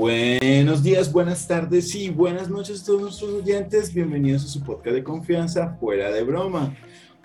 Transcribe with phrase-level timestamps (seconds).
[0.00, 3.92] Buenos días, buenas tardes y buenas noches a todos nuestros oyentes.
[3.92, 6.74] Bienvenidos a su podcast de confianza, fuera de broma.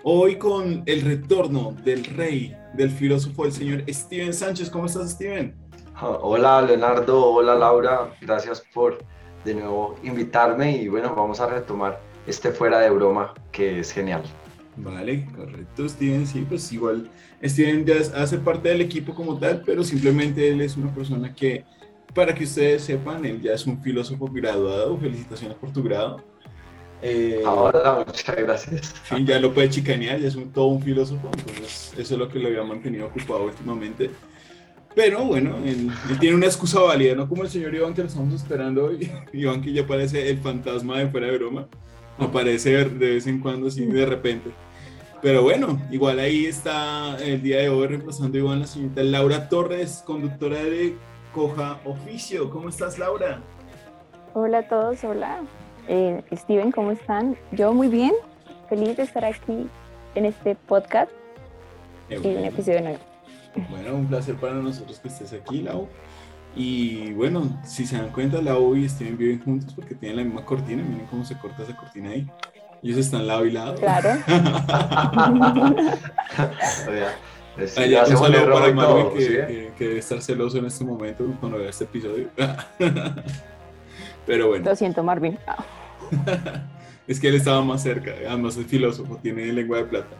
[0.02, 4.68] Hoy con el retorno del rey, del filósofo, el señor Steven Sánchez.
[4.68, 5.54] ¿Cómo estás, Steven?
[6.02, 7.24] Hola, Leonardo.
[7.24, 8.14] Hola, Laura.
[8.20, 8.98] Gracias por
[9.46, 14.22] de nuevo invitarme y bueno, vamos a retomar este fuera de broma que es genial.
[14.76, 16.26] Vale, correcto, Steven.
[16.26, 17.08] Sí, pues igual
[17.42, 21.64] Steven ya hace parte del equipo como tal, pero simplemente él es una persona que
[22.16, 24.96] para que ustedes sepan, él ya es un filósofo graduado.
[24.96, 26.24] Felicitaciones por tu grado.
[27.02, 28.94] Eh, Hola, muchas gracias.
[29.06, 32.26] Sí, ya lo puede chicanear, ya es un, todo un filósofo, entonces eso es lo
[32.26, 34.10] que lo había mantenido ocupado últimamente.
[34.94, 38.32] Pero bueno, él, tiene una excusa válida, no como el señor Iván que lo estamos
[38.32, 39.10] esperando hoy.
[39.34, 41.68] Iván que ya parece el fantasma de fuera de broma.
[42.18, 44.50] Aparece de vez en cuando así de repente.
[45.20, 49.50] Pero bueno, igual ahí está el día de hoy reemplazando a Iván la señorita Laura
[49.50, 50.96] Torres, conductora de
[51.36, 52.48] Coja Oficio.
[52.48, 53.40] ¿Cómo estás, Laura?
[54.32, 55.42] Hola a todos, hola.
[55.86, 57.36] Eh, Steven, ¿cómo están?
[57.52, 58.12] Yo muy bien,
[58.70, 59.68] feliz de estar aquí
[60.14, 61.10] en este podcast
[62.08, 63.00] y en el episodio nuevo.
[63.68, 65.88] Bueno, un placer para nosotros que estés aquí, Lau.
[66.54, 70.42] Y bueno, si se dan cuenta, Lau y Steven viven juntos porque tienen la misma
[70.42, 70.82] cortina.
[70.82, 72.26] Miren cómo se corta esa cortina ahí.
[72.82, 73.74] Ellos están lado y lado.
[73.74, 74.08] Claro.
[77.88, 81.84] ya un saludo para Marvin que, debe estar celoso en este momento cuando vea este
[81.84, 82.28] episodio.
[84.26, 84.64] Pero bueno.
[84.64, 85.38] Lo siento, Marvin.
[87.06, 90.16] es que él estaba más cerca, además es filósofo, tiene lengua de plata.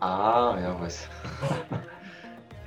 [0.00, 1.08] ah, ya pues.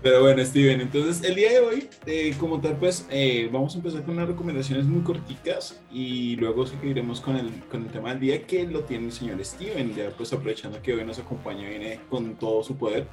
[0.02, 3.78] Pero bueno, Steven, entonces el día de hoy, eh, como tal, pues eh, vamos a
[3.78, 8.20] empezar con unas recomendaciones muy corticas y luego seguiremos con el, con el tema del
[8.20, 12.00] día que lo tiene el señor Steven, ya pues aprovechando que hoy nos acompaña, viene
[12.10, 13.06] con todo su poder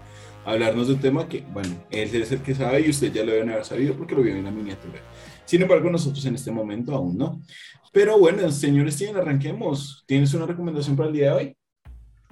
[0.46, 3.22] a hablarnos de un tema que, bueno, él es el que sabe y usted ya
[3.22, 4.98] lo deben haber sabido porque lo vio en la miniatura.
[5.44, 7.42] Sin embargo, nosotros en este momento aún no.
[7.92, 10.04] Pero bueno, señor Steven, arranquemos.
[10.06, 11.57] ¿Tienes una recomendación para el día de hoy?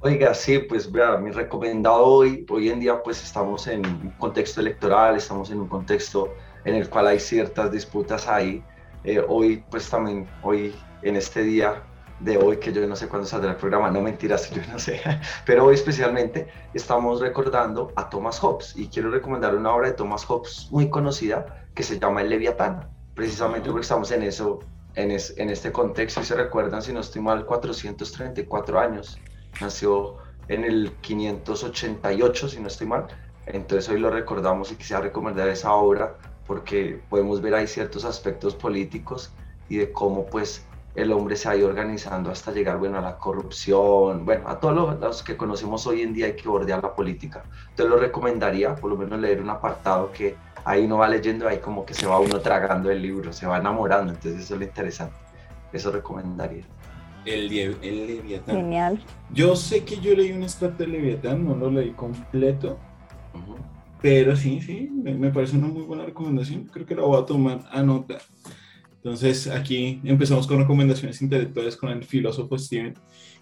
[0.02, 4.60] Oiga, sí, pues vea, mi recomendado hoy, hoy en día pues estamos en un contexto
[4.60, 6.34] electoral, estamos en un contexto
[6.66, 8.62] en el cual hay ciertas disputas ahí.
[9.04, 11.82] Eh, hoy pues también, hoy en este día
[12.20, 15.00] de hoy, que yo no sé cuándo saldrá el programa, no mentiras, yo no sé,
[15.46, 20.26] pero hoy especialmente estamos recordando a Thomas Hobbes y quiero recomendar una obra de Thomas
[20.26, 24.58] Hobbes muy conocida que se llama El Leviatán, precisamente porque estamos en eso,
[24.94, 29.18] en, en este contexto y se recuerdan, si no estoy mal, 434 años
[29.61, 30.17] nació
[30.49, 33.06] en el 588, si no estoy mal.
[33.47, 38.55] Entonces hoy lo recordamos y quisiera recomendar esa obra porque podemos ver ahí ciertos aspectos
[38.55, 39.33] políticos
[39.69, 43.19] y de cómo pues el hombre se ha ido organizando hasta llegar bueno, a la
[43.19, 47.44] corrupción, bueno, a todos los, que conocemos hoy en día hay que bordear la política.
[47.71, 51.59] Entonces lo recomendaría por lo menos leer un apartado que ahí no va leyendo, ahí
[51.59, 54.67] como que se va uno tragando el libro, se va enamorando, entonces eso es lo
[54.67, 55.15] interesante.
[55.73, 56.65] Eso recomendaría.
[57.26, 58.56] El, el Leviatán.
[58.56, 59.04] Genial.
[59.32, 62.78] Yo sé que yo leí un extracto de Leviatán, no lo leí completo.
[64.00, 66.64] Pero sí, sí, me, parece una muy buena recomendación.
[66.66, 68.19] Creo que la voy a tomar a nota.
[68.97, 72.94] Entonces, aquí empezamos con recomendaciones intelectuales con el filósofo Steven.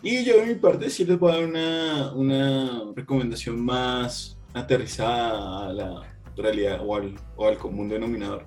[0.03, 5.69] Y yo, de mi parte, sí les voy a dar una, una recomendación más aterrizada
[5.69, 8.47] a la realidad o al, o al común denominador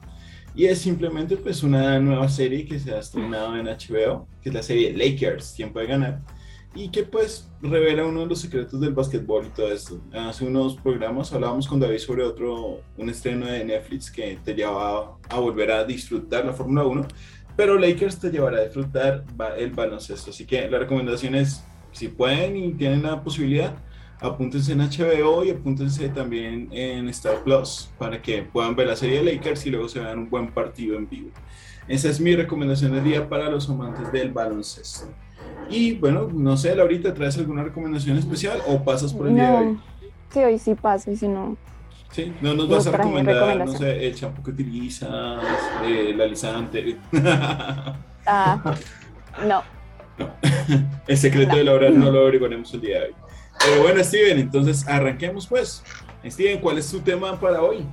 [0.55, 4.55] y es simplemente pues una nueva serie que se ha estrenado en HBO, que es
[4.55, 6.21] la serie Lakers, Tiempo de Ganar,
[6.73, 10.01] y que pues revela uno de los secretos del básquetbol y todo esto.
[10.13, 15.17] Hace unos programas hablábamos con David sobre otro, un estreno de Netflix que te llevaba
[15.29, 17.07] a volver a disfrutar la Fórmula 1,
[17.55, 19.25] pero Lakers te llevará a disfrutar
[19.57, 20.29] el baloncesto.
[20.29, 23.75] Así que la recomendación es, si pueden y tienen la posibilidad,
[24.19, 29.23] apúntense en HBO y apúntense también en Star Plus para que puedan ver la serie
[29.23, 31.29] de Lakers y luego se vean un buen partido en vivo.
[31.87, 35.07] Esa es mi recomendación del día para los amantes del baloncesto.
[35.69, 39.57] Y bueno, no sé, Laurita, ¿traes alguna recomendación especial o pasas por el día de
[39.57, 39.79] hoy?
[40.29, 41.57] Sí, hoy sí paso y si no...
[42.11, 45.43] Sí, no nos vas a recomendar, no sé, el champú que utilizas,
[45.85, 46.97] eh, el alisante.
[48.25, 48.75] Ah,
[49.41, 49.47] no.
[49.47, 49.63] no.
[51.07, 53.15] El secreto de Laura no lo averiguaremos el día de hoy.
[53.69, 55.83] Pero bueno, Steven, entonces arranquemos pues.
[56.25, 57.85] Steven, ¿cuál es tu tema para hoy?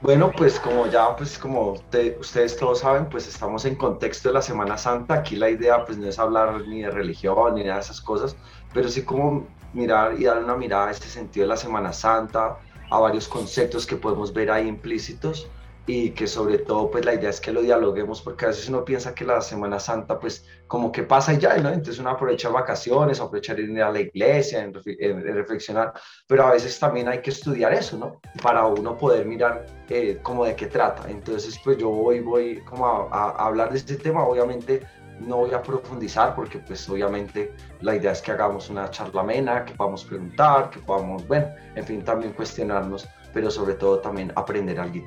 [0.00, 4.40] Bueno, pues como ya, pues como ustedes todos saben, pues estamos en contexto de la
[4.40, 5.12] Semana Santa.
[5.12, 8.34] Aquí la idea pues no es hablar ni de religión ni de esas cosas,
[8.72, 12.56] pero sí como mirar y dar una mirada a este sentido de la Semana Santa,
[12.90, 15.50] a varios conceptos que podemos ver ahí implícitos
[15.86, 18.84] y que sobre todo pues la idea es que lo dialoguemos porque a veces uno
[18.84, 21.70] piensa que la Semana Santa pues como que pasa y ya, ¿no?
[21.70, 25.92] Entonces uno aprovecha vacaciones, aprovecha ir a la iglesia, en, reflexionar,
[26.26, 28.20] pero a veces también hay que estudiar eso, ¿no?
[28.42, 31.10] Para uno poder mirar eh, como de qué trata.
[31.10, 34.82] Entonces pues yo hoy voy como a, a hablar de este tema, obviamente
[35.20, 39.64] no voy a profundizar porque pues obviamente la idea es que hagamos una charla amena,
[39.64, 44.80] que podamos preguntar, que podamos, bueno, en fin, también cuestionarnos, pero sobre todo también aprender
[44.80, 45.06] algo.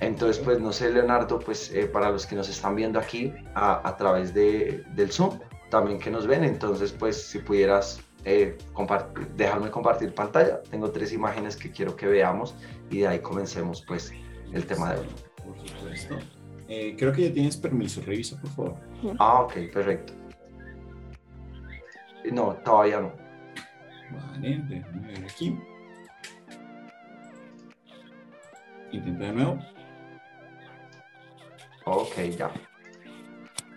[0.00, 3.86] Entonces, pues no sé, Leonardo, pues eh, para los que nos están viendo aquí a,
[3.88, 5.38] a través de, del Zoom,
[5.70, 8.56] también que nos ven, entonces pues si pudieras eh,
[9.36, 12.54] dejarme compartir pantalla, tengo tres imágenes que quiero que veamos
[12.90, 14.12] y de ahí comencemos pues
[14.52, 15.06] el tema de hoy.
[15.44, 16.18] Por supuesto.
[16.68, 18.74] Eh, creo que ya tienes permiso, revisa por favor.
[19.18, 20.12] Ah, ok, perfecto.
[22.32, 23.12] No, todavía no.
[24.12, 25.56] Vale, déjame ver aquí.
[28.90, 29.58] Intenta de nuevo.
[31.86, 32.50] Ok, ya.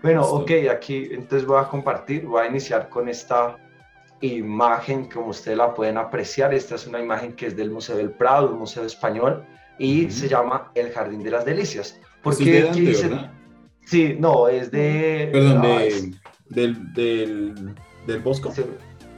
[0.01, 3.57] Bueno, ok, aquí entonces voy a compartir, voy a iniciar con esta
[4.21, 6.53] imagen, como ustedes la pueden apreciar.
[6.53, 9.45] Esta es una imagen que es del Museo del Prado, un museo español,
[9.77, 12.00] y se llama El Jardín de las Delicias.
[12.23, 13.11] Porque aquí dice...
[13.85, 15.29] Sí, no, es de...
[15.31, 16.13] Perdón, de,
[16.50, 17.75] del, del,
[18.07, 18.51] del Bosco.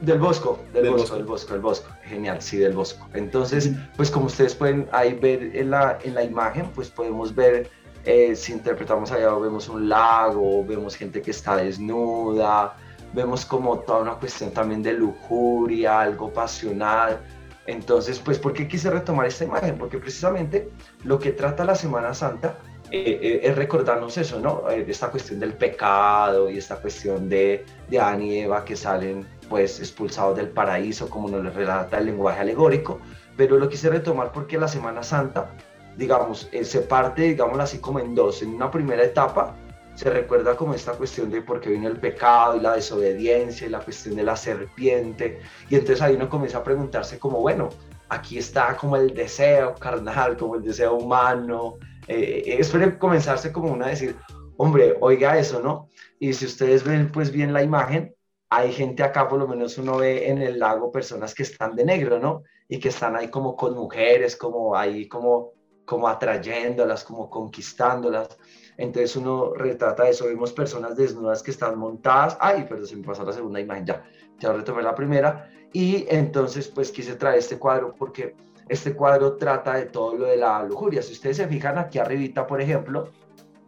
[0.00, 1.88] del Bosco, del, Bosco, del Bosco, del Bosco.
[2.04, 3.08] Genial, sí, del Bosco.
[3.14, 7.70] Entonces, pues como ustedes pueden ahí ver en la, en la imagen, pues podemos ver
[8.04, 12.76] eh, si interpretamos allá, vemos un lago, vemos gente que está desnuda,
[13.12, 17.20] vemos como toda una cuestión también de lujuria, algo pasional.
[17.66, 19.78] Entonces, pues, ¿por qué quise retomar esta imagen?
[19.78, 20.70] Porque precisamente
[21.04, 22.56] lo que trata la Semana Santa
[22.90, 24.68] eh, eh, es recordarnos eso, ¿no?
[24.68, 29.78] esta cuestión del pecado y esta cuestión de, de Adán y Eva que salen, pues,
[29.78, 32.98] expulsados del paraíso, como nos relata el lenguaje alegórico.
[33.36, 35.52] Pero lo quise retomar porque la Semana Santa
[35.96, 38.42] digamos, eh, se parte, digamos así como en dos.
[38.42, 39.56] En una primera etapa
[39.94, 43.70] se recuerda como esta cuestión de por qué vino el pecado y la desobediencia y
[43.70, 45.40] la cuestión de la serpiente.
[45.68, 47.68] Y entonces ahí uno comienza a preguntarse como, bueno,
[48.08, 51.78] aquí está como el deseo carnal, como el deseo humano.
[52.08, 54.16] Eh, eh es comenzarse como una a decir,
[54.56, 55.88] hombre, oiga eso, ¿no?
[56.18, 58.14] Y si ustedes ven pues bien la imagen,
[58.48, 61.84] hay gente acá, por lo menos uno ve en el lago personas que están de
[61.84, 62.42] negro, ¿no?
[62.68, 65.52] Y que están ahí como con mujeres, como ahí como
[65.84, 68.36] como atrayéndolas, como conquistándolas.
[68.76, 73.24] Entonces uno retrata eso, vemos personas desnudas que están montadas, ay, pero se me pasó
[73.24, 74.04] la segunda imagen, ya,
[74.38, 78.34] ya retomé la primera, y entonces pues quise traer este cuadro porque
[78.68, 81.02] este cuadro trata de todo lo de la lujuria.
[81.02, 83.10] Si ustedes se fijan aquí arribita, por ejemplo,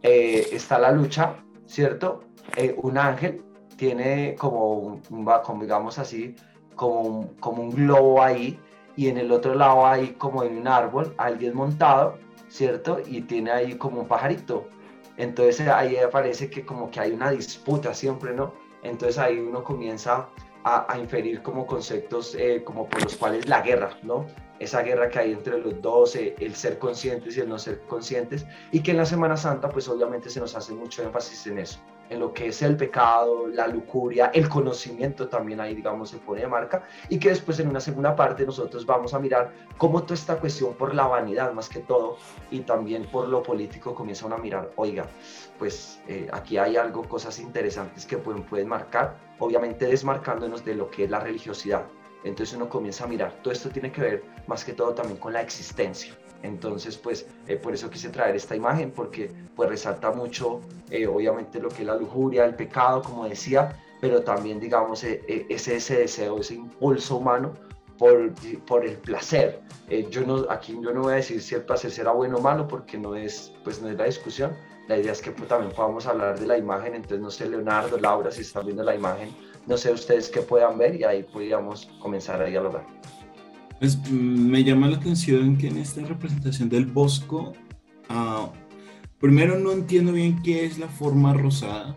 [0.01, 1.35] eh, está la lucha,
[1.65, 2.21] ¿cierto?
[2.55, 3.43] Eh, un ángel
[3.77, 5.01] tiene como, un,
[5.43, 6.35] como digamos así,
[6.75, 8.59] como como un globo ahí,
[8.95, 12.99] y en el otro lado hay como en un árbol alguien montado, ¿cierto?
[13.05, 14.67] Y tiene ahí como un pajarito.
[15.17, 18.53] Entonces ahí aparece que como que hay una disputa siempre, ¿no?
[18.83, 20.29] Entonces ahí uno comienza
[20.63, 24.25] a, inferir como conceptos eh, como por los cuales la guerra, ¿no?
[24.59, 27.81] Esa guerra que hay entre los dos, eh, el ser conscientes y el no ser
[27.81, 31.59] conscientes, y que en la Semana Santa pues obviamente se nos hace mucho énfasis en
[31.59, 31.79] eso
[32.09, 36.41] en lo que es el pecado, la lujuria, el conocimiento también ahí, digamos, se pone
[36.41, 40.15] de marca, y que después en una segunda parte nosotros vamos a mirar cómo toda
[40.15, 42.17] esta cuestión por la vanidad más que todo,
[42.51, 45.05] y también por lo político comienzan a mirar, oiga,
[45.57, 50.89] pues eh, aquí hay algo, cosas interesantes que pueden, pueden marcar, obviamente desmarcándonos de lo
[50.89, 51.85] que es la religiosidad.
[52.23, 55.33] Entonces uno comienza a mirar, todo esto tiene que ver más que todo también con
[55.33, 60.61] la existencia entonces, pues eh, por eso quise traer esta imagen, porque pues resalta mucho,
[60.89, 65.45] eh, obviamente, lo que es la lujuria, el pecado, como decía, pero también, digamos, eh,
[65.49, 67.53] ese, ese deseo, ese impulso humano
[67.97, 68.33] por,
[68.67, 69.61] por el placer.
[70.09, 72.67] yo no, aquí yo no voy a decir si el placer será bueno o malo,
[72.67, 74.55] porque no es, pues, no es la discusión.
[74.87, 77.97] La idea es que pues, también podamos hablar de la imagen, entonces no sé, Leonardo,
[77.97, 79.29] Laura, si están viendo la imagen,
[79.65, 82.85] no sé ustedes qué puedan ver y ahí podríamos comenzar a dialogar.
[83.79, 87.53] Pues mm, me llama la atención que en esta representación del Bosco,
[88.09, 88.49] ah,
[89.19, 91.95] primero no entiendo bien qué es la forma rosada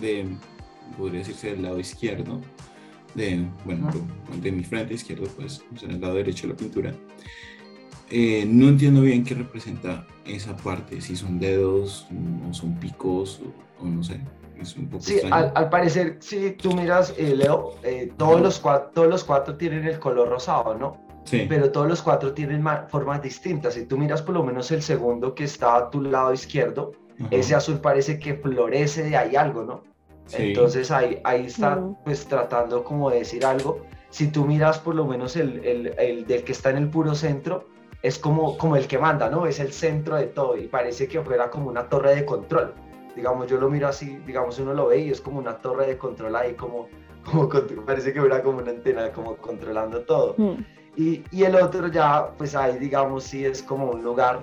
[0.00, 0.26] de,
[0.96, 2.40] podría decirse del lado izquierdo,
[3.14, 3.90] de, bueno,
[4.40, 6.94] de mi frente izquierdo, pues, en el lado derecho de la pintura.
[8.10, 12.08] Eh, no entiendo bien qué representa esa parte, si son dedos
[12.48, 13.40] o son picos
[13.80, 14.20] o, no sé.
[14.60, 18.90] Es un poco sí, al, parecer, si tú miras, eh, Leo, eh, todos, los cuatro,
[18.92, 21.09] todos los cuatro tienen el color rosado, ¿no?
[21.48, 23.74] Pero todos los cuatro tienen formas distintas.
[23.74, 26.92] Si tú miras por lo menos el segundo que está a tu lado izquierdo,
[27.30, 29.82] ese azul parece que florece de ahí algo, ¿no?
[30.32, 33.80] Entonces ahí, ahí está pues tratando como de decir algo.
[34.10, 37.14] Si tú miras por lo menos el, el, el, del que está en el puro
[37.14, 37.66] centro,
[38.02, 39.46] es como, como el que manda, ¿no?
[39.46, 42.74] Es el centro de todo y parece que fuera como una torre de control.
[43.14, 45.98] Digamos, yo lo miro así, digamos, uno lo ve y es como una torre de
[45.98, 46.88] control ahí, como,
[47.24, 47.48] como
[47.84, 50.34] parece que fuera como una antena, como controlando todo.
[50.38, 50.64] Mm.
[51.00, 54.40] Y, y, el otro ya, pues ahí, digamos, sí es como un lugar,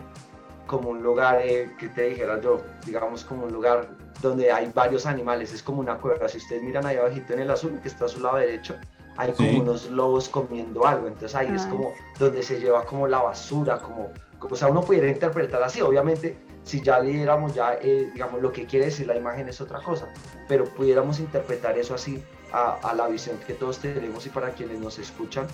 [0.65, 3.87] como un lugar eh, que te dijera yo, digamos, como un lugar
[4.23, 6.27] donde hay varios animales, es como una cueva.
[6.27, 8.75] Si ustedes miran ahí abajito en el azul, que está a su lado derecho,
[9.17, 13.21] hay como unos lobos comiendo algo, entonces ahí es como donde se lleva como la
[13.21, 14.09] basura, como,
[14.41, 18.65] o sea, uno pudiera interpretar así, obviamente si ya leyéramos ya, eh, digamos, lo que
[18.65, 20.07] quiere decir la imagen es otra cosa,
[20.47, 24.79] pero pudiéramos interpretar eso así a, a, la visión que todos tenemos y para quienes
[24.79, 25.47] nos escuchan,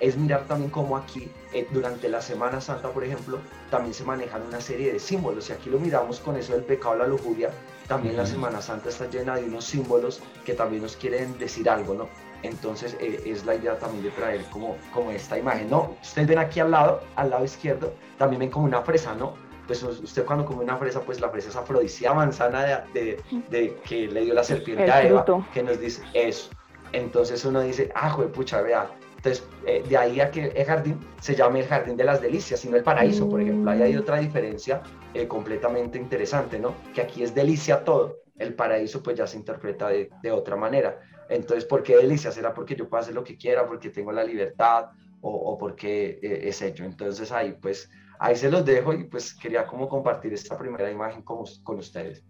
[0.00, 3.38] es mirar también cómo aquí, eh, durante la Semana Santa, por ejemplo,
[3.70, 5.48] también se manejan una serie de símbolos.
[5.48, 7.50] Y aquí lo miramos con eso del pecado, la lujuria,
[7.88, 11.94] también la Semana Santa está llena de unos símbolos que también nos quieren decir algo,
[11.94, 12.08] ¿no?
[12.42, 15.96] Entonces eh, es la idea también de traer como, como esta imagen, ¿no?
[16.02, 19.34] Ustedes ven aquí al lado, al lado izquierdo, también ven como una fresa, ¿no?
[19.66, 24.06] Pues usted cuando come una fresa, pues la fresa es afrodisíaca manzana de, de, que
[24.06, 26.50] le dio la serpiente a Eva, que nos dice eso.
[26.92, 28.88] Entonces uno dice, ah, joder, pucha, vea,
[29.26, 32.60] entonces, eh, de ahí a que el jardín se llame el jardín de las delicias,
[32.60, 33.72] sino el paraíso, por ejemplo.
[33.72, 33.98] Ahí hay mm.
[33.98, 34.82] otra diferencia
[35.14, 36.74] eh, completamente interesante, ¿no?
[36.94, 41.00] Que aquí es delicia todo, el paraíso pues ya se interpreta de, de, otra manera.
[41.28, 42.30] Entonces, ¿por qué delicia?
[42.30, 44.90] ¿Será porque yo puedo hacer lo que quiera, porque tengo la libertad
[45.20, 46.84] o, o porque eh, es hecho?
[46.84, 47.90] Entonces ahí pues,
[48.20, 52.24] ahí se los dejo y pues quería como compartir esta primera imagen con, con ustedes.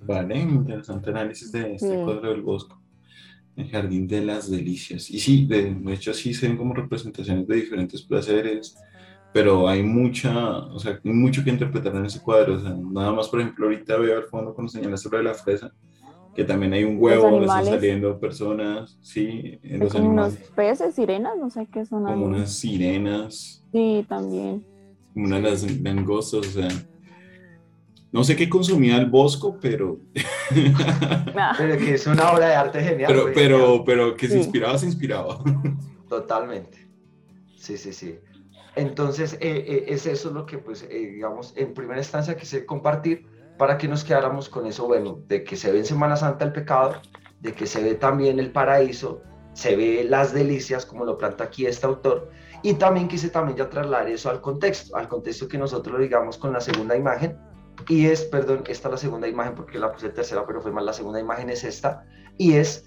[0.00, 2.77] Vale, interesante análisis de este cuadro del bosco
[3.58, 5.10] el Jardín de las Delicias.
[5.10, 8.76] Y sí, de, hecho sí se ven como representaciones de diferentes placeres,
[9.32, 12.54] pero hay mucha, o sea, hay mucho que interpretar en ese cuadro.
[12.54, 15.72] O sea, nada más, por ejemplo, ahorita veo al fondo cuando señalas sobre la fresa,
[16.34, 19.58] que también hay un huevo donde están saliendo personas, sí.
[19.62, 22.04] En los como unos peces, sirenas, no sé qué son.
[22.04, 23.64] Como unas sirenas.
[23.72, 24.64] Sí, también.
[25.12, 26.68] Como unas langostas, o sea
[28.10, 29.98] no sé qué consumía el Bosco, pero...
[31.58, 33.12] Pero que es una obra de arte genial.
[33.12, 35.38] Pero, pero, pero que se inspiraba, se inspiraba.
[36.08, 36.88] Totalmente.
[37.56, 38.18] Sí, sí, sí.
[38.76, 43.26] Entonces, eh, eh, es eso lo que, pues, eh, digamos, en primera instancia quise compartir
[43.58, 46.52] para que nos quedáramos con eso, bueno, de que se ve en Semana Santa el
[46.52, 46.94] pecado,
[47.40, 49.20] de que se ve también el paraíso,
[49.52, 52.30] se ve las delicias, como lo planta aquí este autor,
[52.62, 56.38] y también quise también ya trasladar eso al contexto, al contexto que nosotros lo digamos
[56.38, 57.36] con la segunda imagen,
[57.88, 60.84] y es, perdón, esta es la segunda imagen porque la puse tercera, pero fue mal,
[60.84, 62.04] la segunda imagen es esta,
[62.36, 62.84] y es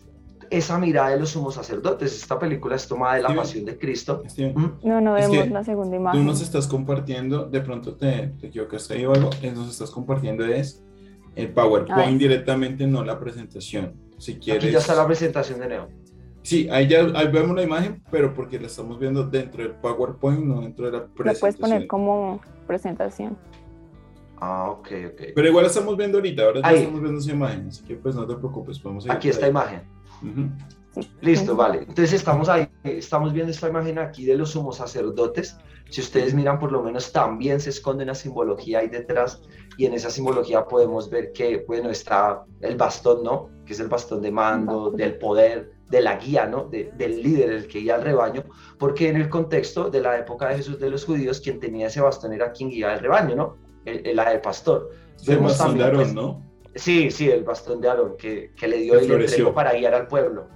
[0.52, 2.14] esa mirada de los sumos sacerdotes.
[2.14, 4.22] Esta película es tomada de la pasión de Cristo.
[4.38, 4.66] ¿Mm?
[4.84, 6.20] No, no vemos la segunda imagen.
[6.20, 10.46] Tú nos estás compartiendo, de pronto te, te equivocaste ahí o algo, nos estás compartiendo
[10.46, 10.84] es
[11.36, 13.94] el PowerPoint directamente, no la presentación.
[14.18, 14.66] Si quieres...
[14.66, 15.88] Aquí ya está la presentación de Neo.
[16.44, 20.44] Sí, ahí ya ahí vemos la imagen, pero porque la estamos viendo dentro del PowerPoint,
[20.44, 21.34] no dentro de la presentación.
[21.34, 23.38] La puedes poner como presentación.
[24.42, 25.22] Ah, ok, ok.
[25.36, 28.26] Pero igual estamos viendo ahorita, ahora ya estamos viendo esa imagen, así que pues no
[28.26, 29.84] te preocupes, podemos Aquí esta imagen.
[31.22, 31.80] Listo, vale.
[31.80, 35.58] Entonces estamos ahí, estamos viendo esta imagen aquí de los sumos sacerdotes.
[35.92, 39.44] Si ustedes miran, por lo menos también se esconde una simbología ahí detrás
[39.78, 43.50] y en esa simbología podemos ver que, bueno, está el bastón, ¿no?
[43.64, 46.64] Que es el bastón de mando, del poder, de la guía, ¿no?
[46.64, 48.44] del líder, el que guía al rebaño,
[48.80, 52.02] porque en el contexto de la época de Jesús de los judíos, quien tenía ese
[52.02, 53.71] bastón era quien guiaba el rebaño, ¿no?
[53.86, 54.92] El, la del pastor.
[55.28, 56.52] el bastón de Aarón, pues, ¿no?
[56.76, 60.08] Sí, sí, el bastón de Aarón que, que le dio el entrego para guiar al
[60.08, 60.48] pueblo.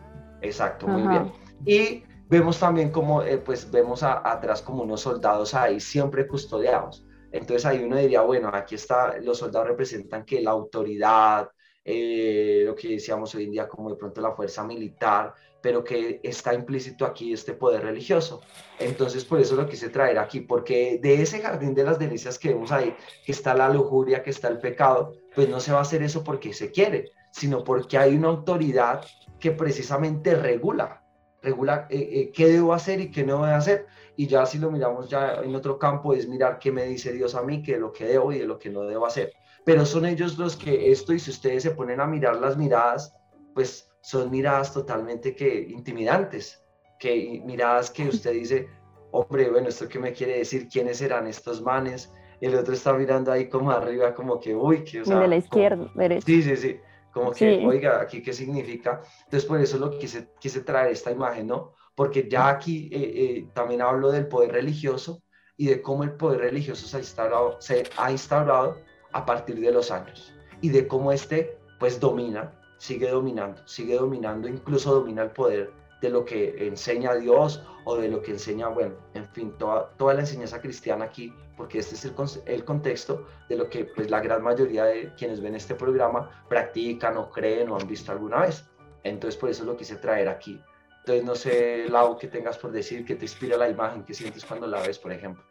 [0.42, 1.32] Exacto, muy bien.
[1.66, 7.06] Y vemos también como, eh, pues vemos atrás como unos soldados ahí siempre custodiados.
[7.32, 11.50] Entonces ahí uno diría, bueno, aquí está, los soldados representan que la autoridad,
[11.84, 15.34] eh, lo que decíamos hoy en día como de pronto la fuerza militar,
[15.66, 18.42] pero que está implícito aquí este poder religioso.
[18.78, 22.50] Entonces, por eso lo quise traer aquí, porque de ese jardín de las delicias que
[22.50, 22.96] vemos ahí,
[23.26, 26.24] que está la lujuria, que está el pecado, pues no se va a hacer eso
[26.24, 29.04] porque se quiere, sino porque hay una autoridad
[29.40, 31.02] que precisamente regula,
[31.42, 33.88] regula eh, eh, qué debo hacer y qué no debo hacer.
[34.16, 37.34] Y ya si lo miramos ya en otro campo, es mirar qué me dice Dios
[37.34, 39.34] a mí, que lo que debo y de lo que no debo hacer.
[39.66, 43.16] Pero son ellos los que esto, y si ustedes se ponen a mirar las miradas,
[43.56, 46.64] pues son miradas totalmente que intimidantes,
[47.00, 48.70] que miradas que usted dice,
[49.10, 50.70] hombre, bueno, ¿esto qué me quiere decir?
[50.70, 52.14] ¿Quiénes serán estos manes?
[52.40, 55.02] El otro está mirando ahí como arriba, como que, uy, que...
[55.02, 56.24] O sea, de la izquierda, derecha.
[56.24, 56.80] Sí, sí, sí.
[57.12, 59.02] Como que, oiga, ¿aquí qué significa?
[59.24, 61.74] Entonces, por eso lo quise, quise traer esta imagen, ¿no?
[61.96, 65.24] Porque ya aquí eh, eh, también hablo del poder religioso
[65.58, 68.78] y de cómo el poder religioso se ha instaurado, se ha instaurado
[69.14, 70.32] a partir de los años
[70.62, 76.10] y de cómo este, pues, domina sigue dominando, sigue dominando, incluso domina el poder de
[76.10, 80.22] lo que enseña Dios o de lo que enseña, bueno, en fin, toda, toda la
[80.22, 82.14] enseñanza cristiana aquí, porque este es el,
[82.46, 87.18] el contexto de lo que pues la gran mayoría de quienes ven este programa practican
[87.18, 88.66] o creen o han visto alguna vez.
[89.04, 90.62] Entonces por eso lo quise traer aquí.
[91.00, 94.44] Entonces no sé, Lau, que tengas por decir, que te inspira la imagen, que sientes
[94.44, 95.44] cuando la ves, por ejemplo.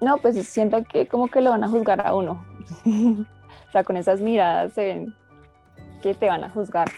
[0.00, 2.44] No, pues siento que como que lo van a juzgar a uno.
[3.76, 5.14] sea, con esas miradas ven
[6.02, 6.88] que te van a juzgar.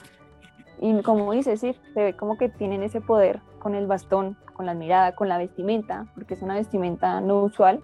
[0.80, 4.66] Y como dices, sí, se ve como que tienen ese poder con el bastón, con
[4.66, 7.80] la mirada, con la vestimenta, porque es una vestimenta no usual.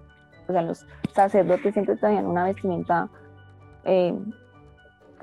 [0.49, 3.09] O sea, los sacerdotes siempre traían una vestimenta
[3.85, 4.17] eh,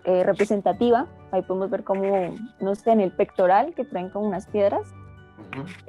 [0.03, 1.07] eh, representativa.
[1.31, 4.93] Ahí podemos ver como, no sé, en el pectoral que traen como unas piedras.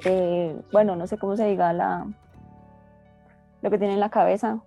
[0.05, 2.07] Eh, bueno, no sé cómo se diga la,
[3.61, 4.59] lo que tiene en la cabeza.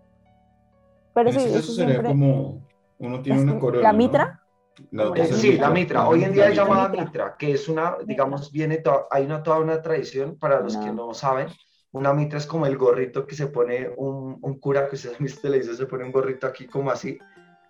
[1.15, 2.66] Pero sí, eso, sería como
[2.99, 3.83] uno tiene una corona.
[3.83, 4.43] ¿La mitra?
[5.33, 6.09] sí, la mitra.
[6.09, 7.37] Hoy en día es llamada mitra.
[7.37, 11.49] que es una, digamos, viene, hay una, toda una tradición para los que no saben.
[11.93, 15.59] Una mitra es como el gorrito que se pone un, un cura que se le
[15.59, 17.19] dice, se pone un gorrito aquí como así.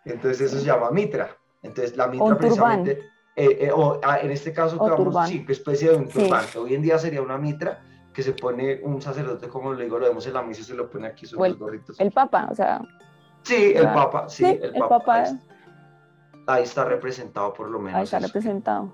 [0.04, 1.36] Entonces eso se llama mitra.
[1.62, 3.02] Entonces la mitra precisamente,
[3.34, 6.58] eh, eh, o ah, en este caso, digamos, sí, especie de un turbante.
[6.58, 10.06] Hoy en día sería una mitra que se pone un sacerdote, como le digo, lo
[10.06, 12.00] vemos en la misa se lo pone aquí sobre los gorritos.
[12.00, 12.80] El papa, o sea.
[13.46, 15.24] Sí, el papa, sí, el, papa.
[16.48, 17.96] Ahí, está, representado por lo menos.
[17.96, 18.92] Ahí está representado.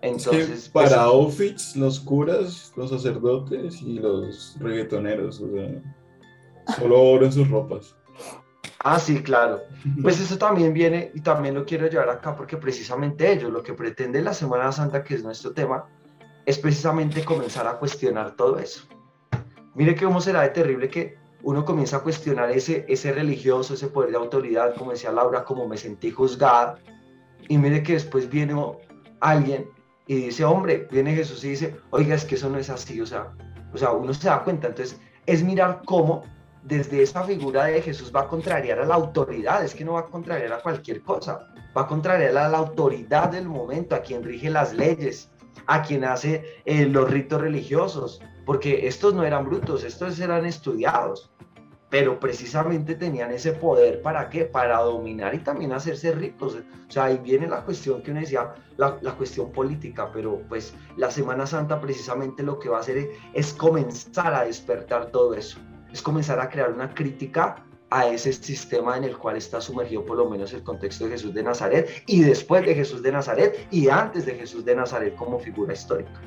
[0.00, 7.26] Entonces, pues, para outfits, los curas, los sacerdotes y los reggaetoneros, o sea, solo oro
[7.26, 7.94] en sus ropas.
[8.80, 9.60] Ah, sí, claro.
[10.02, 13.74] Pues eso también viene y también lo quiero llevar acá porque precisamente ellos, lo que
[13.74, 15.86] pretende la Semana Santa, que es nuestro tema,
[16.44, 18.84] es precisamente comenzar a cuestionar todo eso.
[19.76, 23.88] Mire que cómo será de terrible que uno comienza a cuestionar ese, ese religioso, ese
[23.88, 26.78] poder de autoridad, como decía Laura, como me sentí juzgada,
[27.48, 28.54] y mire que después viene
[29.20, 29.68] alguien
[30.06, 33.06] y dice, hombre, viene Jesús y dice, oiga, es que eso no es así, o
[33.06, 33.32] sea,
[33.72, 36.22] o sea, uno se da cuenta, entonces es mirar cómo
[36.62, 40.00] desde esa figura de Jesús va a contrariar a la autoridad, es que no va
[40.00, 44.22] a contrariar a cualquier cosa, va a contrariar a la autoridad del momento, a quien
[44.22, 45.28] rige las leyes,
[45.66, 51.30] a quien hace eh, los ritos religiosos, porque estos no eran brutos, estos eran estudiados,
[51.90, 54.46] pero precisamente tenían ese poder para qué?
[54.46, 56.56] Para dominar y también hacerse ricos.
[56.88, 60.74] O sea, ahí viene la cuestión que uno decía, la, la cuestión política, pero pues
[60.96, 65.58] la Semana Santa precisamente lo que va a hacer es comenzar a despertar todo eso,
[65.92, 70.16] es comenzar a crear una crítica a ese sistema en el cual está sumergido por
[70.16, 73.88] lo menos el contexto de Jesús de Nazaret y después de Jesús de Nazaret y
[73.88, 76.20] antes de Jesús de Nazaret como figura histórica.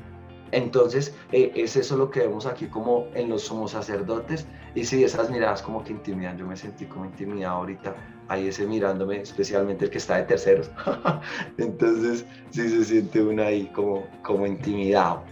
[0.52, 4.46] Entonces, eh, es eso lo que vemos aquí como en los somos sacerdotes.
[4.76, 6.38] Y sí, esas miradas como que intimidan.
[6.38, 7.96] Yo me sentí como intimidado ahorita.
[8.28, 10.72] Ahí ese mirándome, especialmente el que está de terceros.
[11.58, 15.24] Entonces, sí se siente uno ahí como, como intimidado.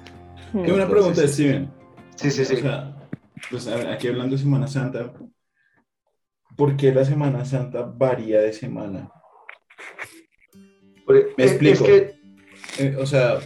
[0.51, 1.71] Tengo una pregunta, Steven.
[2.15, 2.57] Sí, sí, sí.
[3.49, 5.13] pues aquí hablando de Semana Santa,
[6.55, 9.09] ¿por qué la Semana Santa varía de semana?
[11.37, 11.85] Me explico.
[11.87, 13.39] Eh, o sea,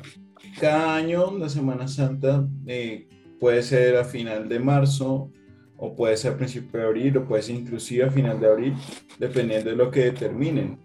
[0.59, 3.07] cada año la Semana Santa eh,
[3.39, 5.31] puede ser a final de marzo
[5.77, 8.75] o puede ser a principio de abril o puede ser inclusive a final de abril,
[9.19, 10.79] dependiendo de lo que determinen.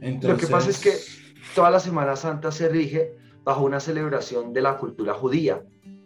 [0.00, 0.42] Entonces...
[0.42, 0.92] Lo que pasa es que
[1.54, 5.62] toda la Semana Santa se rige bajo una celebración de la cultura judía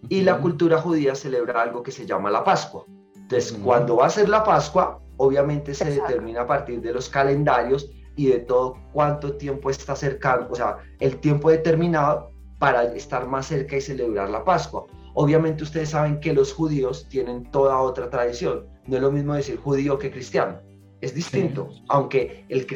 [0.09, 2.85] y la cultura judía celebra algo que se llama la Pascua.
[3.15, 7.91] Entonces, cuando va a ser la Pascua, obviamente se determina a partir de los calendarios
[8.17, 13.47] y de todo cuánto tiempo está cercano, o sea, el tiempo determinado para estar más
[13.47, 14.87] cerca y celebrar la Pascua.
[15.13, 18.67] Obviamente ustedes saben que los judíos tienen toda otra tradición.
[18.87, 20.59] No es lo mismo decir judío que cristiano.
[21.03, 22.67] Es distinto, aunque el,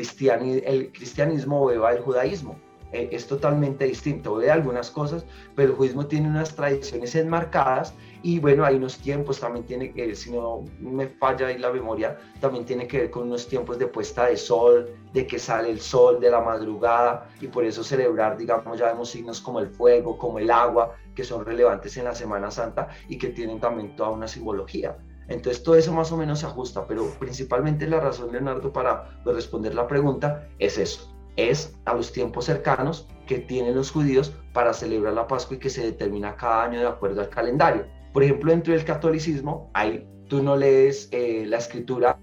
[0.65, 2.57] el cristianismo beba el judaísmo.
[2.93, 5.25] Eh, es totalmente distinto de algunas cosas,
[5.57, 7.95] pero el judaísmo tiene unas tradiciones enmarcadas
[8.25, 12.17] y bueno, hay unos tiempos, también tiene que, si no me falla ahí la memoria,
[12.41, 15.79] también tiene que ver con unos tiempos de puesta de sol, de que sale el
[15.79, 20.17] sol de la madrugada y por eso celebrar, digamos, ya vemos signos como el fuego,
[20.17, 24.09] como el agua, que son relevantes en la Semana Santa y que tienen también toda
[24.09, 24.97] una simbología.
[25.29, 29.75] Entonces todo eso más o menos se ajusta, pero principalmente la razón, Leonardo, para responder
[29.75, 35.15] la pregunta es eso es a los tiempos cercanos que tienen los judíos para celebrar
[35.15, 37.87] la Pascua y que se determina cada año de acuerdo al calendario.
[38.15, 42.17] Por ejemplo, dentro del catolicismo, ahí tú no lees eh, la escritura,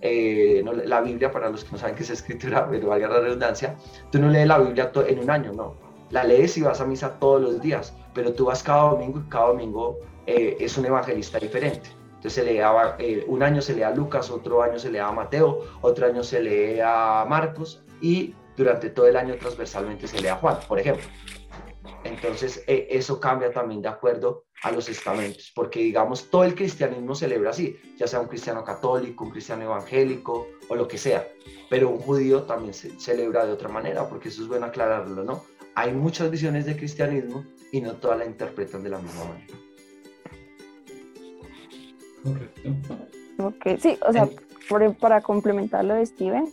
[0.00, 3.76] eh, la Biblia, para los que no saben qué es escritura, pero valga la redundancia,
[4.10, 5.76] tú no lees la Biblia en un año, no.
[6.10, 9.28] La lees y vas a misa todos los días, pero tú vas cada domingo y
[9.28, 11.90] cada domingo eh, es un evangelista diferente.
[12.16, 12.60] Entonces se lee
[13.28, 16.40] un año se lee a Lucas, otro año se lee a Mateo, otro año se
[16.40, 21.04] lee a Marcos, y durante todo el año transversalmente se lea Juan, por ejemplo.
[22.04, 27.14] Entonces, e, eso cambia también de acuerdo a los estamentos, porque digamos, todo el cristianismo
[27.14, 31.28] celebra así, ya sea un cristiano católico, un cristiano evangélico o lo que sea,
[31.70, 35.44] pero un judío también se celebra de otra manera, porque eso es bueno aclararlo, ¿no?
[35.74, 39.54] Hay muchas visiones de cristianismo y no todas la interpretan de la misma manera.
[42.24, 42.96] Correcto.
[43.38, 44.28] Ok, sí, o sea,
[44.98, 46.52] para complementar lo de Steven,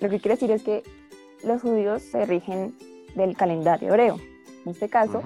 [0.00, 0.82] lo que quiere decir es que
[1.44, 2.74] los judíos se rigen
[3.14, 4.18] del calendario hebreo.
[4.64, 5.22] En este caso,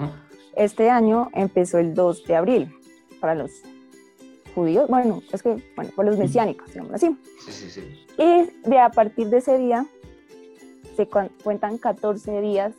[0.55, 2.75] este año empezó el 2 de abril
[3.19, 3.51] para los
[4.53, 7.15] judíos, bueno, es que, bueno, para los mesiánicos, digamos así.
[7.45, 8.05] Sí, sí, sí.
[8.17, 9.85] Y de a partir de ese día
[10.95, 12.73] se cuentan 14 días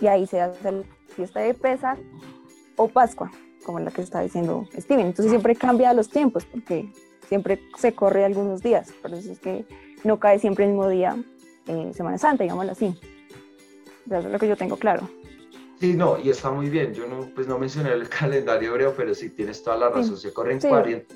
[0.00, 0.82] y ahí se hace la
[1.14, 1.98] fiesta de Pesach
[2.76, 3.30] o Pascua,
[3.64, 5.06] como la que está diciendo Steven.
[5.06, 6.92] Entonces siempre cambia los tiempos porque
[7.28, 9.64] siempre se corre algunos días, por eso es que
[10.02, 11.16] no cae siempre el mismo día
[11.66, 12.98] eh, Semana Santa, digámoslo así.
[14.06, 15.08] Eso es lo que yo tengo claro.
[15.80, 16.92] Sí, no, y está muy bien.
[16.92, 20.18] Yo no, pues no mencioné el calendario hebreo, pero sí tienes toda la razón.
[20.18, 20.60] Se corren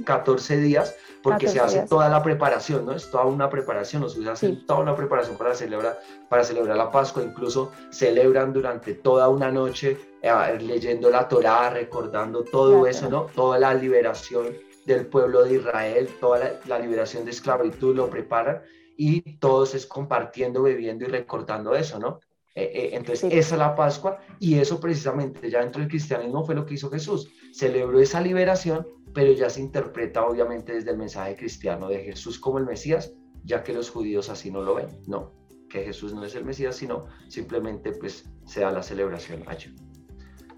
[0.05, 2.93] 14 días porque se hace toda la preparación, ¿no?
[2.93, 4.01] Es toda una preparación.
[4.01, 6.01] Los judíos hacen toda una preparación para celebrar,
[6.31, 7.23] para celebrar la Pascua.
[7.23, 13.27] Incluso celebran durante toda una noche eh, leyendo la Torá, recordando todo eso, ¿no?
[13.35, 18.63] Toda la liberación del pueblo de Israel, toda la, la liberación de esclavitud, lo preparan
[18.97, 22.21] y todos es compartiendo, bebiendo y recordando eso, ¿no?
[22.57, 26.55] Eh, eh, entonces, esa es la Pascua y eso precisamente ya dentro del cristianismo fue
[26.55, 27.29] lo que hizo Jesús.
[27.53, 32.59] Celebró esa liberación, pero ya se interpreta obviamente desde el mensaje cristiano de Jesús como
[32.59, 33.13] el Mesías,
[33.43, 34.87] ya que los judíos así no lo ven.
[35.09, 35.33] No,
[35.69, 39.75] que Jesús no es el Mesías, sino simplemente pues se da la celebración allí.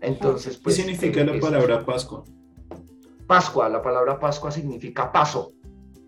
[0.02, 0.76] Entonces, pues...
[0.76, 2.24] ¿Qué significa la palabra Pascua?
[3.26, 5.52] Pascua, la palabra Pascua significa paso,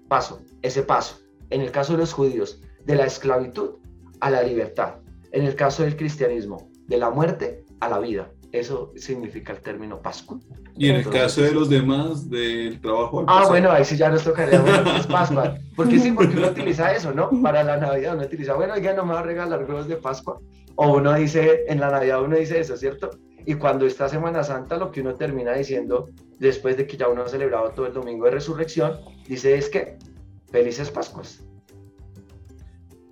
[0.06, 1.18] paso, ese paso.
[1.48, 3.76] En el caso de los judíos, de la esclavitud
[4.20, 5.00] a la libertad
[5.32, 8.30] en el caso del cristianismo, de la muerte a la vida.
[8.50, 10.38] Eso significa el término Pascua.
[10.76, 13.24] Y en el caso de los demás, del trabajo.
[13.28, 15.58] ah, bueno, ahí sí ya nos tocaría bueno, es Pascua.
[15.76, 17.30] Porque sí, porque uno utiliza eso, ¿no?
[17.42, 20.40] Para la Navidad uno utiliza, bueno, ya no me va a regalar huevos de Pascua.
[20.76, 23.10] O uno dice, en la Navidad uno dice eso, ¿cierto?
[23.44, 27.22] Y cuando está Semana Santa, lo que uno termina diciendo, después de que ya uno
[27.22, 29.98] ha celebrado todo el domingo de resurrección, dice es que
[30.50, 31.44] felices Pascuas.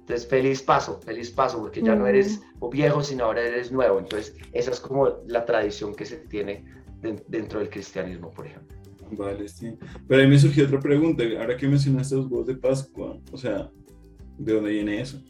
[0.06, 2.40] Entonces, feliz paso, feliz paso, porque ya no eres
[2.70, 3.98] viejo, sino ahora eres nuevo.
[3.98, 6.64] Entonces, esa es como la tradición que se tiene
[7.26, 8.76] dentro del cristianismo, por ejemplo.
[9.10, 9.76] Vale, sí.
[10.06, 11.24] Pero ahí me surgió otra pregunta.
[11.40, 13.68] Ahora que mencionaste los huevos de Pascua, o sea,
[14.38, 15.20] ¿de dónde viene eso?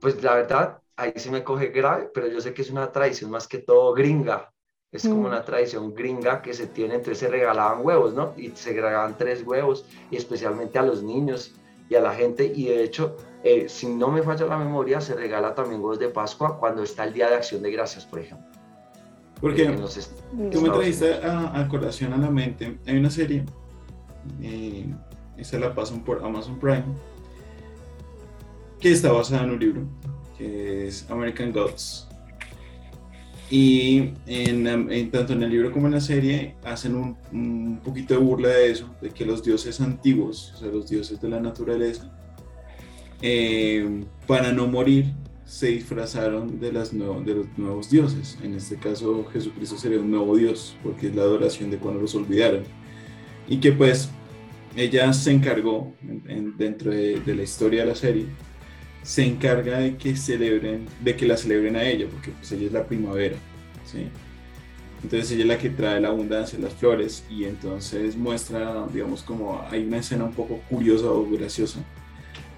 [0.00, 3.32] Pues la verdad, ahí sí me coge grave, pero yo sé que es una tradición
[3.32, 4.52] más que todo gringa.
[4.92, 5.26] Es como mm.
[5.26, 8.34] una tradición gringa que se tiene, entonces se regalaban huevos, ¿no?
[8.36, 11.56] Y se regalaban tres huevos, y especialmente a los niños
[11.88, 13.16] y a la gente, y de hecho
[13.48, 17.04] eh, si no me falla la memoria, se regala también huevos de Pascua cuando está
[17.04, 18.44] el Día de Acción de Gracias, por ejemplo.
[19.40, 23.44] Porque eh, tú me trajiste a, a, colación a la mente, hay una serie,
[24.42, 24.92] eh,
[25.36, 26.86] esa la pasan por Amazon Prime,
[28.80, 29.82] que está basada en un libro,
[30.36, 32.08] que es American Gods.
[33.48, 38.18] Y en, tanto en el libro como en la serie hacen un, un, poquito de
[38.18, 42.10] burla de eso, de que los dioses antiguos, o sea, los dioses de la naturaleza,
[43.22, 45.06] eh, para no morir,
[45.46, 48.36] se disfrazaron de, las de los nuevos dioses.
[48.42, 52.14] En este caso, Jesucristo sería un nuevo dios, porque es la adoración de cuando los
[52.14, 52.64] olvidaron.
[53.48, 54.10] Y que pues
[54.76, 58.26] ella se encargó, dentro de, la historia de la serie,
[59.02, 62.72] se encarga de que celebren, de que la celebren a ella, porque pues ella es
[62.72, 63.36] la primavera,
[63.84, 64.08] ¿sí?
[65.02, 69.62] Entonces ella es la que trae la abundancia, las flores, y entonces muestra, digamos, como
[69.70, 71.80] hay una escena un poco curiosa o graciosa,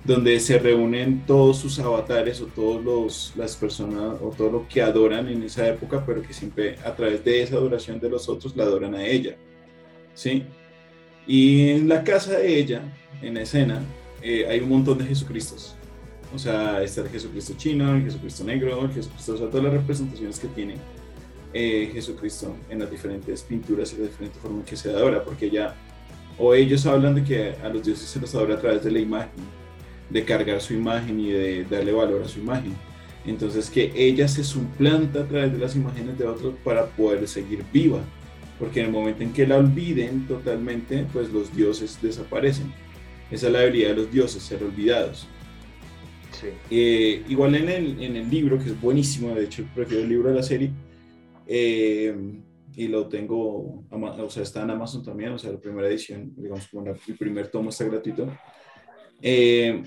[0.09, 5.29] donde se reúnen todos sus avatares o todas las personas o todo lo que adoran
[5.29, 8.65] en esa época, pero que siempre a través de esa adoración de los otros la
[8.65, 9.37] adoran a ella.
[10.15, 10.45] ¿sí?
[11.27, 12.81] Y en la casa de ella,
[13.21, 13.83] en la escena,
[14.23, 15.77] eh, hay un montón de Jesucristos.
[16.35, 19.75] O sea, está el Jesucristo chino, el Jesucristo negro, el Jesucristo, o sea, todas las
[19.75, 20.77] representaciones que tiene
[21.53, 25.75] eh, Jesucristo en las diferentes pinturas y las diferentes formas que se adora, porque ella,
[26.39, 29.01] o ellos hablan de que a los dioses se los adora a través de la
[29.01, 29.59] imagen
[30.11, 32.75] de cargar su imagen y de darle valor a su imagen.
[33.27, 37.65] Entonces que ella se suplanta a través de las imágenes de otros para poder seguir
[37.73, 38.01] viva,
[38.59, 42.73] porque en el momento en que la olviden totalmente, pues los dioses desaparecen.
[43.31, 45.29] Esa es la debilidad de los dioses, ser olvidados.
[46.71, 50.29] Eh, igual en el, en el, libro, que es buenísimo, de hecho prefiero el libro
[50.29, 50.71] de la serie,
[51.47, 52.15] eh,
[52.77, 56.69] y lo tengo, o sea, está en Amazon también, o sea, la primera edición, digamos,
[56.69, 58.29] como el primer tomo está gratuito.
[59.21, 59.83] Eh,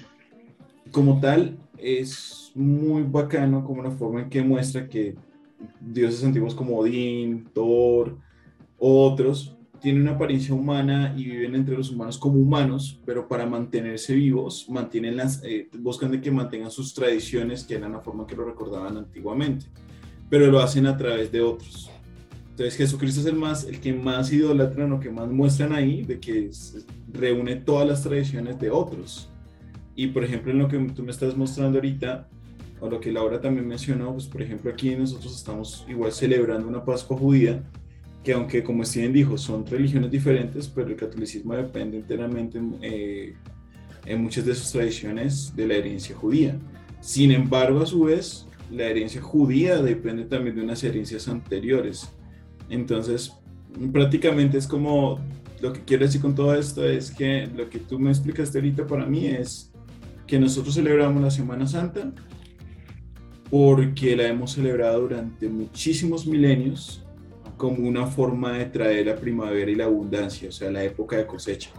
[0.91, 5.15] como tal, es muy bacano como una forma en que muestra que
[5.79, 8.17] dioses antiguos como Odín, Thor,
[8.77, 14.13] otros, tienen una apariencia humana y viven entre los humanos como humanos, pero para mantenerse
[14.13, 18.35] vivos, mantienen las, eh, buscan de que mantengan sus tradiciones, que eran la forma que
[18.35, 19.65] lo recordaban antiguamente,
[20.29, 21.89] pero lo hacen a través de otros.
[22.51, 26.19] Entonces Jesucristo es el, más, el que más idolatran o que más muestran ahí, de
[26.19, 26.51] que
[27.11, 29.30] reúne todas las tradiciones de otros.
[30.01, 32.27] Y por ejemplo, en lo que tú me estás mostrando ahorita,
[32.79, 36.83] o lo que Laura también mencionó, pues por ejemplo aquí nosotros estamos igual celebrando una
[36.83, 37.61] Pascua judía,
[38.23, 43.35] que aunque como Steven dijo, son religiones diferentes, pero el catolicismo depende enteramente eh,
[44.07, 46.57] en muchas de sus tradiciones de la herencia judía.
[46.99, 52.09] Sin embargo, a su vez, la herencia judía depende también de unas herencias anteriores.
[52.71, 53.33] Entonces,
[53.93, 55.19] prácticamente es como,
[55.61, 58.87] lo que quiero decir con todo esto es que lo que tú me explicaste ahorita
[58.87, 59.70] para mí es
[60.31, 62.09] que nosotros celebramos la Semana Santa
[63.49, 67.05] porque la hemos celebrado durante muchísimos milenios
[67.57, 71.27] como una forma de traer la primavera y la abundancia, o sea, la época de
[71.27, 71.71] cosecha.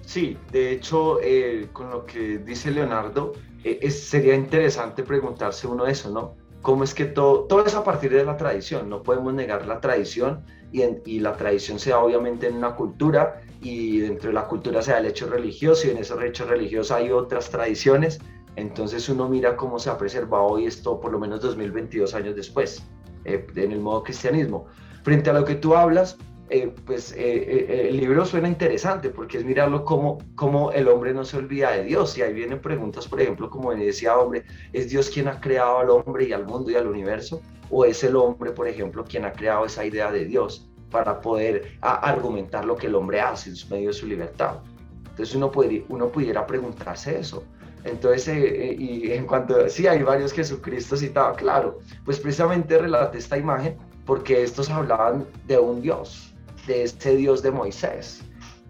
[0.00, 6.10] Sí, de hecho, eh, con lo que dice Leonardo, eh, sería interesante preguntarse uno eso,
[6.10, 6.34] ¿no?
[6.62, 8.88] ¿Cómo es que todo, es a partir de la tradición?
[8.88, 13.40] No podemos negar la tradición y, y la tradición se da obviamente en una cultura
[13.60, 16.92] y dentro de la cultura se da el hecho religioso y en esos hechos religiosos
[16.92, 18.18] hay otras tradiciones.
[18.56, 22.84] Entonces uno mira cómo se ha preservado hoy esto por lo menos 2022 años después.
[23.28, 24.66] Eh, en el modo cristianismo.
[25.02, 26.16] Frente a lo que tú hablas,
[26.50, 31.24] eh, pues eh, el libro suena interesante porque es mirarlo como, como el hombre no
[31.24, 32.16] se olvida de Dios.
[32.18, 35.90] Y ahí vienen preguntas, por ejemplo, como decía hombre, ¿es Dios quien ha creado al
[35.90, 37.40] hombre y al mundo y al universo?
[37.70, 41.76] ¿O es el hombre, por ejemplo, quien ha creado esa idea de Dios para poder
[41.82, 44.58] argumentar lo que el hombre hace en medio de su libertad?
[45.10, 47.44] Entonces uno, puede, uno pudiera preguntarse eso.
[47.84, 53.18] Entonces, eh, eh, y en cuanto, sí, hay varios Jesucristo citados, claro, pues precisamente relate
[53.18, 56.27] esta imagen porque estos hablaban de un Dios,
[56.68, 58.20] de este Dios de Moisés.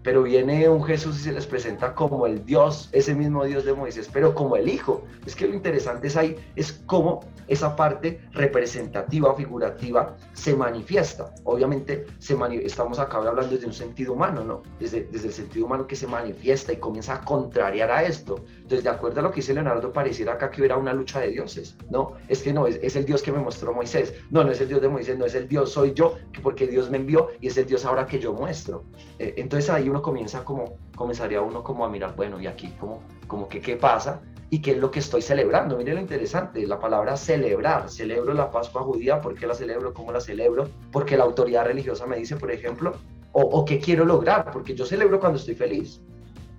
[0.03, 3.73] Pero viene un Jesús y se les presenta como el Dios, ese mismo Dios de
[3.73, 5.03] Moisés, pero como el Hijo.
[5.25, 11.33] Es que lo interesante es ahí, es cómo esa parte representativa, figurativa, se manifiesta.
[11.43, 14.63] Obviamente se estamos acá hablando desde un sentido humano, ¿no?
[14.79, 18.45] Desde, desde el sentido humano que se manifiesta y comienza a contrariar a esto.
[18.55, 21.29] Entonces, de acuerdo a lo que dice Leonardo, pareciera acá que hubiera una lucha de
[21.29, 22.13] dioses, ¿no?
[22.27, 24.13] Es que no, es, es el Dios que me mostró Moisés.
[24.29, 26.89] No, no es el Dios de Moisés, no es el Dios, soy yo, porque Dios
[26.89, 28.83] me envió y es el Dios ahora que yo muestro.
[29.17, 33.01] Eh, entonces ahí uno comienza como, comenzaría uno como a mirar, bueno, y aquí como,
[33.27, 35.77] como que qué pasa y qué es lo que estoy celebrando.
[35.77, 37.89] Mire lo interesante, la palabra celebrar.
[37.89, 39.93] Celebro la Pascua judía, ¿por qué la celebro?
[39.93, 40.69] ¿Cómo la celebro?
[40.91, 42.93] Porque la autoridad religiosa me dice, por ejemplo,
[43.31, 46.01] o, o qué quiero lograr, porque yo celebro cuando estoy feliz.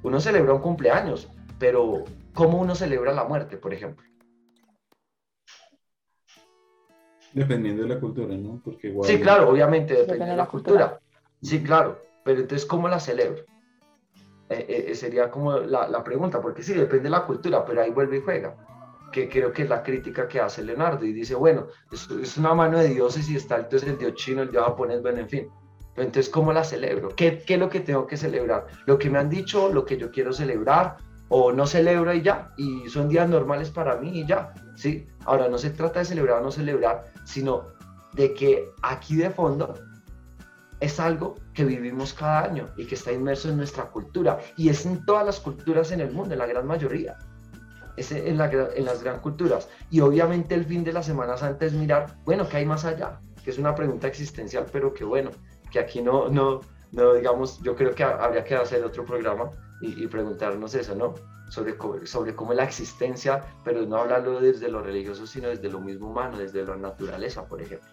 [0.02, 4.06] Uno celebra un cumpleaños, pero ¿cómo uno celebra la muerte, por ejemplo?
[7.32, 8.60] Dependiendo de la cultura, ¿no?
[8.64, 11.00] Porque Sí, claro, obviamente depende, de la, cultura.
[11.40, 13.42] Sí, claro, pero entonces, ¿cómo la celebro?
[14.50, 18.18] Eh, eh, sería como la, pregunta, porque sí, depende de la cultura, pero ahí vuelve
[18.18, 18.54] y juega,
[19.10, 22.54] que creo que es la crítica que hace Leonardo y dice, bueno, es, es una
[22.54, 25.48] mano de dioses y está entonces el dios chino, el dios japonés, bueno, en fin.
[25.96, 27.08] entonces, ¿cómo la celebro?
[27.16, 28.68] ¿Qué, ¿Qué es lo que tengo que celebrar?
[28.86, 30.98] ¿Lo que me han dicho, lo que yo quiero celebrar?
[31.30, 32.52] ¿O no celebro y ya?
[32.56, 35.08] Y son días normales para mí y ya, ¿sí?
[35.24, 37.64] Ahora, no se trata de celebrar o no celebrar, sino
[38.12, 39.74] de que aquí de fondo
[40.80, 44.86] es algo que vivimos cada año y que está inmerso en nuestra cultura y es
[44.86, 47.18] en todas las culturas en el mundo, en la gran mayoría.
[47.96, 49.68] Es en, las gran culturas.
[49.90, 53.20] Y obviamente el fin de la Semana Santa es mirar, bueno, ¿qué hay más allá?
[53.44, 55.30] Que es una pregunta existencial, pero que bueno,
[55.70, 56.60] que aquí no, no,
[56.92, 59.50] no digamos, yo creo que habría que hacer otro programa
[59.82, 61.14] y, preguntarnos eso, ¿no?
[61.50, 61.74] Sobre,
[62.06, 66.10] sobre cómo es la existencia, pero no hablarlo desde lo religioso, sino desde lo mismo
[66.10, 67.88] humano, desde la naturaleza, por ejemplo.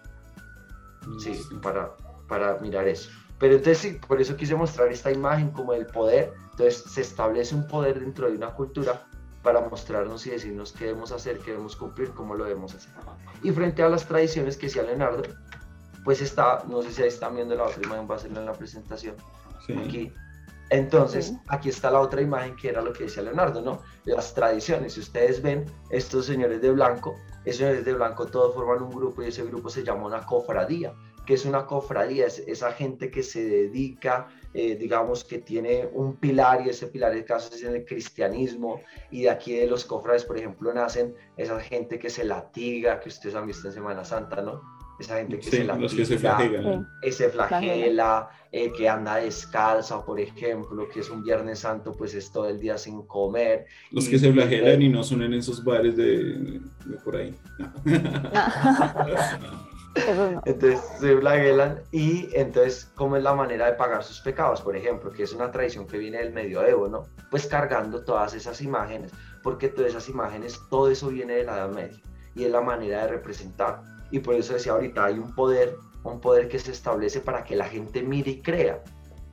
[1.18, 1.94] Sí, para,
[2.28, 3.10] para mirar eso.
[3.38, 6.32] Pero entonces sí, por eso quise mostrar esta imagen como el poder.
[6.52, 9.06] Entonces se establece un poder dentro de una cultura
[9.42, 12.92] para mostrarnos y decirnos qué debemos hacer, qué debemos cumplir, cómo lo debemos hacer.
[13.42, 15.22] Y frente a las tradiciones que decía Leonardo,
[16.04, 18.44] pues está, no sé si ahí están viendo la otra imagen, va a ser en
[18.44, 19.14] la presentación.
[19.84, 20.12] Aquí.
[20.70, 23.80] Entonces, aquí está la otra imagen que era lo que decía Leonardo, ¿no?
[24.04, 24.94] Las tradiciones.
[24.94, 29.22] Si ustedes ven, estos señores de blanco, esos señores de blanco todos forman un grupo
[29.22, 30.92] y ese grupo se llama una cofradía
[31.28, 36.16] que es una cofradía, es esa gente que se dedica, eh, digamos, que tiene un
[36.16, 39.84] pilar y ese pilar de caso es en el cristianismo y de aquí de los
[39.84, 44.06] cofrades, por ejemplo, nacen esa gente que se latiga, que ustedes han visto en Semana
[44.06, 44.62] Santa, ¿no?
[44.98, 46.88] esa gente que se la los que se flagelan.
[47.10, 52.32] se flagela, eh, que anda descalza, por ejemplo, que es un Viernes Santo, pues es
[52.32, 53.66] todo el día sin comer.
[53.90, 56.58] Los que se flagelan y no son en esos bares de,
[57.04, 57.34] por ahí.
[60.44, 64.60] Entonces se flagelan y entonces, ¿cómo es la manera de pagar sus pecados?
[64.62, 67.04] Por ejemplo, que es una tradición que viene del medioevo, ¿no?
[67.30, 71.70] Pues cargando todas esas imágenes, porque todas esas imágenes, todo eso viene de la Edad
[71.70, 72.00] Media
[72.34, 73.82] y es la manera de representar.
[74.10, 77.56] Y por eso decía ahorita, hay un poder, un poder que se establece para que
[77.56, 78.82] la gente mire y crea.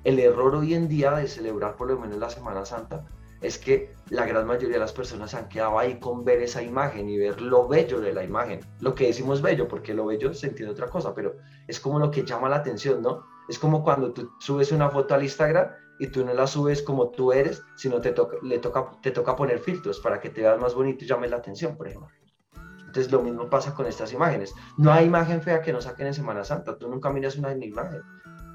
[0.04, 3.06] El error hoy en día de celebrar por lo menos la Semana Santa
[3.46, 7.08] es que la gran mayoría de las personas han quedado ahí con ver esa imagen
[7.10, 8.60] y ver lo bello de la imagen.
[8.80, 11.36] Lo que decimos bello, porque lo bello se entiende otra cosa, pero
[11.68, 13.24] es como lo que llama la atención, ¿no?
[13.48, 17.10] Es como cuando tú subes una foto al Instagram y tú no la subes como
[17.10, 20.60] tú eres, sino te toca, le toca, te toca poner filtros para que te veas
[20.60, 22.10] más bonito y llames la atención, por ejemplo.
[22.80, 24.54] Entonces lo mismo pasa con estas imágenes.
[24.78, 26.78] No hay imagen fea que no saquen en Semana Santa.
[26.78, 28.02] Tú nunca miras una imagen.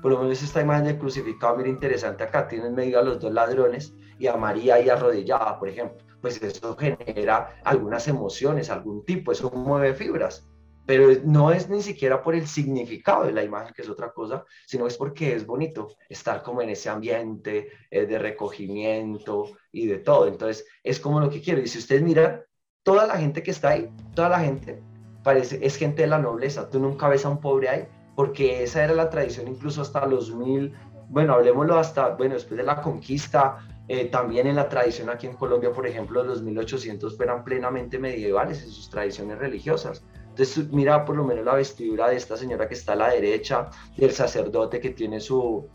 [0.00, 3.20] Por lo menos esta imagen del crucificado, mira interesante acá, tiene en medio a los
[3.20, 5.96] dos ladrones y a María ahí arrodillada, por ejemplo.
[6.20, 10.46] Pues eso genera algunas emociones, algún tipo, eso mueve fibras.
[10.87, 14.44] Pero no es ni siquiera por el significado de la imagen, que es otra cosa,
[14.66, 19.98] sino es porque es bonito estar como en ese ambiente eh, de recogimiento y de
[19.98, 20.26] todo.
[20.26, 21.62] Entonces, es como lo que quiero.
[21.62, 22.42] Y si ustedes miran,
[22.83, 24.83] toda la gente que está ahí, toda la gente,
[25.24, 26.68] parece, es gente de la nobleza.
[26.68, 30.35] Tú nunca ves a un pobre ahí, porque esa era la tradición incluso hasta los
[30.35, 30.74] mil,
[31.09, 33.59] bueno, hablemoslo hasta, bueno, después de la conquista,
[33.92, 38.62] eh, también en la tradición aquí en Colombia, por ejemplo, los 1800 eran plenamente medievales
[38.62, 40.05] en sus tradiciones religiosas.
[40.29, 43.68] Entonces, mira por lo menos la vestidura de esta señora que está a la derecha,
[43.96, 45.66] del sacerdote que tiene su,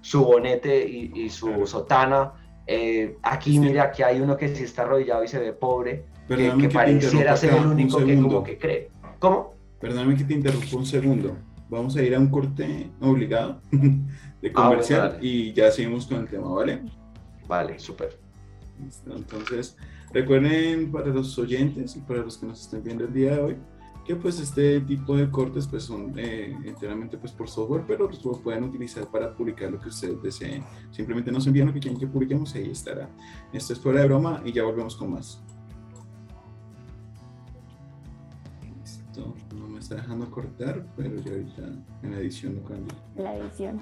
[0.00, 2.32] su bonete y, su sotana.
[2.66, 6.70] Eh, aquí, mira, que hay uno que sí está arrodillado y se ve pobre que,
[6.70, 8.90] pareciera ser el único que como que cree.
[9.18, 9.56] ¿Cómo?
[9.78, 11.36] Perdóname que te interrumpa un segundo.
[11.68, 16.28] Vamos a ir a un corte obligado de ah, comercial y ya seguimos con el
[16.28, 16.80] tema, ¿vale?
[17.48, 18.18] Vale, súper.
[19.06, 19.76] Entonces,
[20.12, 23.56] recuerden para los oyentes y para los que nos estén viendo el día de hoy,
[24.04, 28.38] que pues este tipo de cortes pues son eh, enteramente pues por software, pero los
[28.38, 30.62] pueden utilizar para publicar lo que ustedes deseen.
[30.90, 33.10] Simplemente nos envían lo que quieren que publiquemos y ahí estará.
[33.52, 35.42] Esto es fuera de broma y ya volvemos con más.
[39.54, 41.62] no me está dejando cortar, pero ya ahorita
[42.02, 42.94] en la edición lo cambio.
[43.16, 43.80] La edición.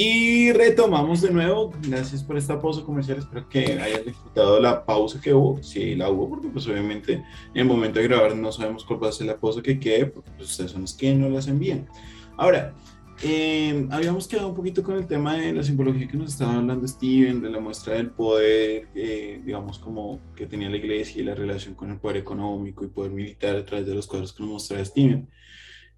[0.00, 1.72] Y retomamos de nuevo.
[1.88, 3.18] Gracias por esta pausa comercial.
[3.18, 5.60] Espero que hayan disfrutado la pausa que hubo.
[5.60, 9.08] Sí, la hubo, porque pues obviamente en el momento de grabar no sabemos cuál va
[9.08, 11.88] a ser la pausa que quede, porque pues, ustedes son los que no las envían.
[12.36, 12.76] Ahora,
[13.24, 16.86] eh, habíamos quedado un poquito con el tema de la simbología que nos estaba hablando
[16.86, 21.34] Steven, de la muestra del poder, eh, digamos, como que tenía la iglesia y la
[21.34, 24.52] relación con el poder económico y poder militar a través de los cuadros que nos
[24.52, 25.28] mostraba Steven.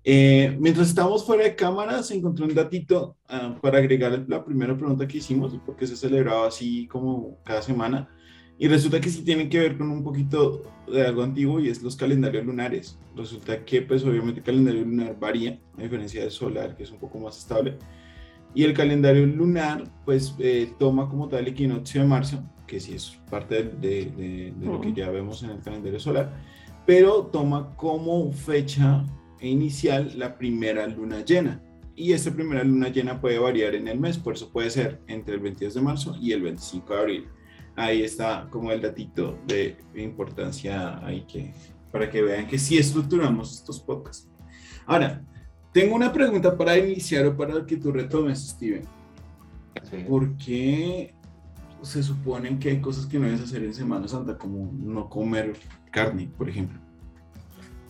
[0.02, 4.76] Eh, mientras estábamos fuera de cámara, se encontró un datito ah, para agregar la primera
[4.76, 8.08] pregunta que hicimos, porque se celebraba así como cada semana.
[8.58, 11.82] Y resulta que sí tiene que ver con un poquito de algo antiguo y es
[11.82, 12.98] los calendarios lunares.
[13.16, 16.98] Resulta que pues obviamente el calendario lunar varía, a diferencia del solar, que es un
[16.98, 17.78] poco más estable.
[18.54, 22.94] Y el calendario lunar pues eh, toma como tal el equinoccio de marzo, que sí
[22.94, 26.36] es parte de, de, lo que ya vemos en el calendario solar,
[26.84, 29.04] pero toma como fecha
[29.48, 31.62] inicial la primera luna llena.
[31.96, 35.34] Y esta primera luna llena puede variar en el mes, por eso puede ser entre
[35.34, 37.28] el 22 de marzo y el 25 de abril
[37.76, 41.52] ahí está como el datito de importancia ahí que,
[41.90, 44.28] para que vean que sí estructuramos estos podcasts.
[44.86, 45.22] Ahora,
[45.72, 48.82] tengo una pregunta para iniciar o para que tú retomes, Steven.
[50.08, 51.14] ¿Por qué
[51.82, 55.54] se suponen que hay cosas que no debes hacer en Semana Santa, como no comer
[55.90, 56.78] carne, por ejemplo?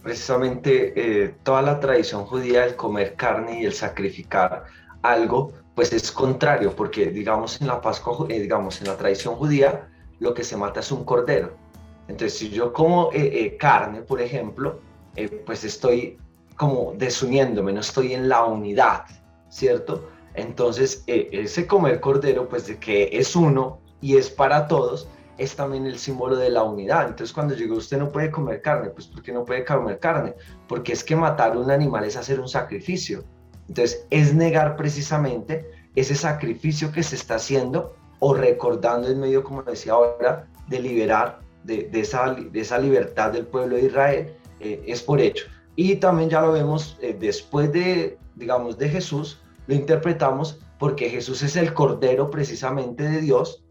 [0.03, 4.65] Precisamente eh, toda la tradición judía, el comer carne y el sacrificar
[5.03, 9.89] algo, pues es contrario, porque digamos en la Pascua, eh, digamos en la tradición judía,
[10.19, 11.55] lo que se mata es un cordero.
[12.09, 14.81] Entonces, si yo como eh, eh, carne, por ejemplo,
[15.45, 16.19] pues estoy
[16.57, 19.05] como desuniéndome, no estoy en la unidad,
[19.49, 20.09] ¿cierto?
[20.35, 25.09] Entonces, ese comer cordero, pues de que es uno y es para todos,
[25.41, 27.09] es también el símbolo de la unidad.
[27.09, 30.35] Entonces, cuando digo usted no puede comer carne, pues ¿por qué no puede comer carne?
[30.69, 33.25] Porque es que matar un animal es hacer un sacrificio.
[33.67, 39.63] Entonces, es negar precisamente ese sacrificio que se está haciendo o recordando en medio, como
[39.63, 45.03] decía ahora, de liberar de, esa, de esa libertad del pueblo de Israel, eh, es
[45.03, 45.47] por hecho.
[45.75, 51.43] Y también ya lo vemos eh, después de, digamos, de Jesús, lo interpretamos porque Jesús
[51.43, 53.65] es el Cordero precisamente de Dios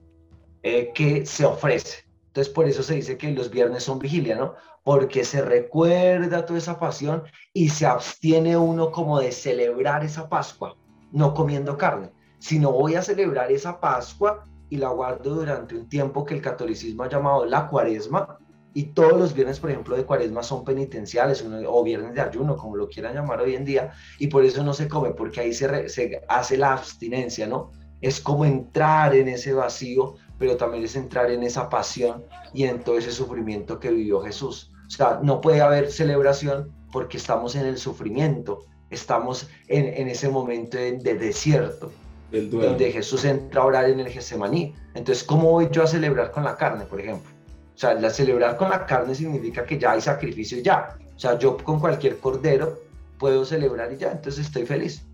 [0.64, 2.06] eh, que se ofrece.
[2.28, 4.56] Entonces, por eso se dice que los viernes son vigilia, ¿no?
[4.84, 10.78] Porque se recuerda toda esa pasión y se abstiene uno como de celebrar esa Pascua,
[11.12, 16.24] no comiendo carne, sino voy a celebrar esa Pascua y la guardo durante un tiempo
[16.24, 18.38] que el catolicismo ha llamado la cuaresma,
[18.74, 22.76] y todos los viernes, por ejemplo, de cuaresma son penitenciales o viernes de ayuno, como
[22.76, 25.90] lo quieran llamar hoy en día, y por eso no se come, porque ahí se,
[25.90, 27.72] se hace la abstinencia, ¿no?
[28.00, 32.24] Es como entrar en ese vacío, pero también es entrar en esa pasión
[32.54, 34.72] y en todo ese sufrimiento que vivió Jesús.
[34.88, 40.30] O sea, no puede haber celebración porque estamos en el sufrimiento, estamos en, en ese
[40.30, 41.92] momento de, de desierto,
[42.32, 44.74] donde Jesús entra a orar en el Getsemaní.
[44.96, 47.30] Entonces, ¿cómo voy yo a celebrar con la carne, por ejemplo?
[47.76, 50.98] O sea, la celebrar con la carne significa que ya hay sacrificio ya.
[51.16, 52.80] O sea, yo con cualquier cordero
[53.18, 55.06] puedo celebrar y ya, entonces estoy feliz.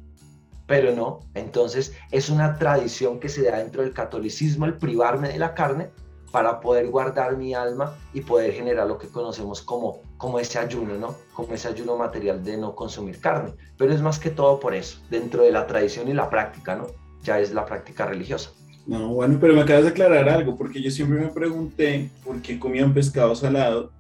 [0.67, 5.37] Pero no, entonces es una tradición que se da dentro del catolicismo el privarme de
[5.37, 5.89] la carne
[6.31, 10.95] para poder guardar mi alma y poder generar lo que conocemos como, como ese ayuno,
[10.95, 11.15] ¿no?
[11.33, 13.53] Como ese ayuno material de no consumir carne.
[13.77, 16.87] Pero es más que todo por eso, dentro de la tradición y la práctica, ¿no?
[17.23, 18.51] Ya es la práctica religiosa.
[18.85, 22.59] No, bueno, pero me acabas de aclarar algo, porque yo siempre me pregunté por qué
[22.59, 23.91] comían pescado salado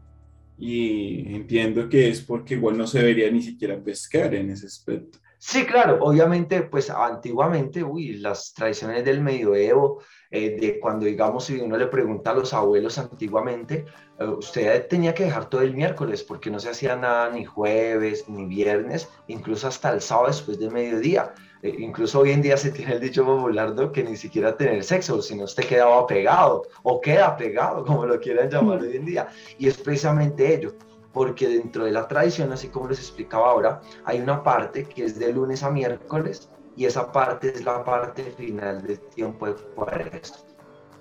[0.57, 5.19] y entiendo que es porque igual no se debería ni siquiera pescar en ese aspecto.
[5.47, 11.59] Sí, claro, obviamente, pues antiguamente, uy, las tradiciones del medioevo, eh, de cuando, digamos, si
[11.61, 13.85] uno le pregunta a los abuelos antiguamente,
[14.19, 18.27] eh, usted tenía que dejar todo el miércoles porque no se hacía nada ni jueves
[18.27, 21.35] ni viernes, incluso hasta el sábado después de mediodía.
[21.61, 25.21] Eh, incluso hoy en día se tiene el dicho popular que ni siquiera tener sexo,
[25.21, 29.27] sino usted quedaba pegado o queda pegado, como lo quieran llamar hoy en día.
[29.59, 30.73] Y es precisamente ello,
[31.15, 35.17] porque dentro de la tradición, así como les explicaba ahora, hay una parte que es
[35.17, 40.45] de lunes a miércoles y esa parte es la parte final del tiempo de cuaresma.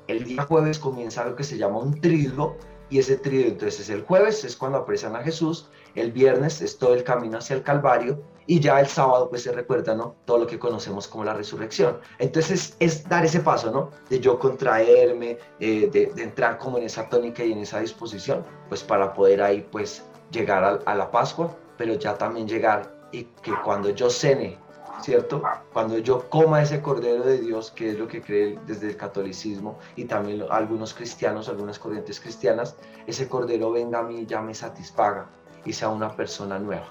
[0.07, 2.57] El día jueves comienza algo que se llama un trigo
[2.95, 6.95] y ese trío entonces el jueves es cuando apresan a Jesús, el viernes es todo
[6.95, 10.15] el camino hacia el Calvario y ya el sábado pues se recuerda, ¿no?
[10.27, 11.99] Todo lo que conocemos como la resurrección.
[12.21, 13.91] Entonces es, dar ese paso, ¿no?
[14.09, 18.85] De yo contraerme, eh, de, entrar como en esa tónica y en esa disposición, pues
[18.85, 23.55] para poder ahí pues llegar a, a la Pascua, pero ya también llegar y que
[23.65, 24.57] cuando yo cene
[25.01, 25.43] ¿cierto?
[25.73, 29.79] Cuando yo coma ese Cordero de Dios, que es lo que cree desde el catolicismo
[29.97, 32.77] y también algunos cristianos, algunas corrientes cristianas,
[33.07, 35.27] ese Cordero venga a mí y ya me satisfaga
[35.65, 36.87] y sea una persona nueva.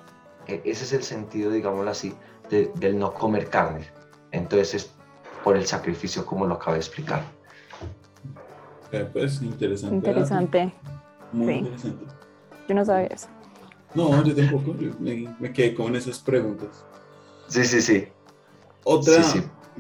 [0.48, 2.14] E, ese es el sentido, digámoslo así,
[2.50, 3.88] del no comer carne.
[4.32, 4.92] Entonces es
[5.44, 7.24] por el sacrificio como lo acabo de explicar.
[9.12, 9.96] Pues interesante.
[9.96, 10.74] Interesante.
[11.32, 12.06] Muy interesante.
[12.68, 13.28] Yo no sabía eso.
[13.96, 14.76] No, yo tampoco.
[15.00, 16.86] me, me quedé con esas preguntas.
[17.54, 18.06] Sí, sí, sí.
[18.84, 19.24] Otra,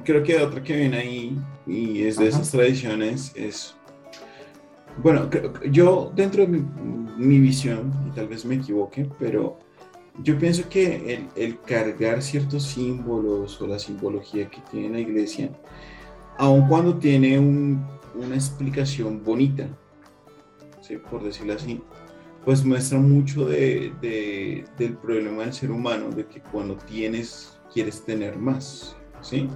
[0.03, 3.75] creo que otra que viene ahí y es de esas tradiciones es,
[5.01, 5.27] bueno,
[5.71, 6.63] yo dentro de
[7.17, 9.57] mi, visión, y tal vez me equivoque, pero
[10.21, 15.49] yo pienso que el, cargar ciertos símbolos o la simbología que tiene la iglesia,
[16.37, 19.67] aun cuando tiene una explicación bonita,
[21.09, 21.81] por decirlo así,
[22.45, 28.37] pues muestra mucho de, del problema del ser humano, de que cuando tienes quieres tener
[28.37, 29.49] más, ¿sí?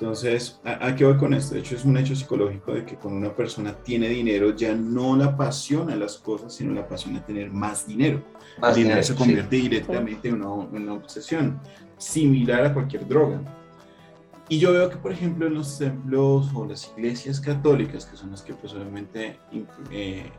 [0.00, 1.54] Entonces, ¿a, qué voy con esto?
[1.54, 5.14] De hecho, es un hecho psicológico de que cuando una persona tiene dinero, ya no
[5.14, 8.22] la apasiona las cosas, sino la apasiona tener más dinero.
[8.66, 11.60] el dinero, se convierte directamente en una, obsesión,
[11.98, 13.42] similar a cualquier droga.
[14.48, 18.30] Y yo veo que, por ejemplo, en los templos o las iglesias católicas, que son
[18.30, 19.38] las que pues obviamente
[19.90, 20.32] eh,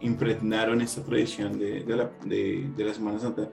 [0.00, 3.48] impregnaron esta tradición de, la, de, de la Semana Santa,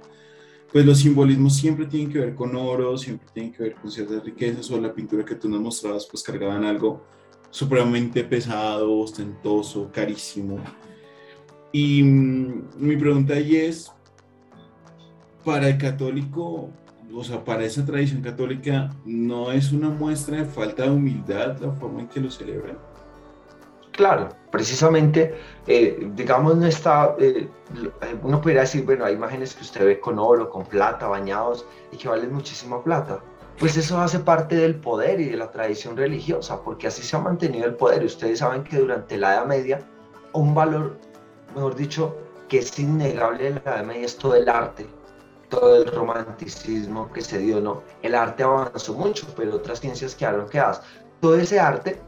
[0.75, 4.21] pues los simbolismos siempre tienen que ver con oro, siempre tienen que ver con ciertas
[4.25, 7.01] riquezas, o la pintura que tú nos mostrabas, pues cargaban algo
[7.49, 10.59] supremamente pesado, ostentoso, carísimo.
[11.71, 13.89] Y mm, mi pregunta ahí es,
[15.45, 16.69] para el católico,
[17.13, 21.71] o sea, para esa tradición católica, ¿no es una muestra de falta de humildad la
[21.71, 22.77] forma en que lo celebran?
[23.93, 25.35] Claro, precisamente,
[25.67, 27.49] eh, digamos, no está, eh,
[28.23, 31.97] uno podría decir, bueno, hay imágenes que usted ve con oro, con plata, bañados, y
[31.97, 33.19] que valen muchísima plata.
[33.59, 37.19] Pues eso hace parte del poder y de la tradición religiosa, porque así se ha
[37.19, 38.05] mantenido el poder.
[38.05, 39.79] Ustedes saben que durante la Edad Media,
[40.31, 40.97] un valor,
[41.53, 42.15] mejor dicho,
[42.47, 44.87] que es innegable en la Edad Media es todo el arte,
[45.49, 47.83] todo el romanticismo que se dio, ¿no?
[48.03, 50.81] El arte avanzó mucho, pero otras ciencias quedaron quedadas.
[51.19, 51.99] Todo ese arte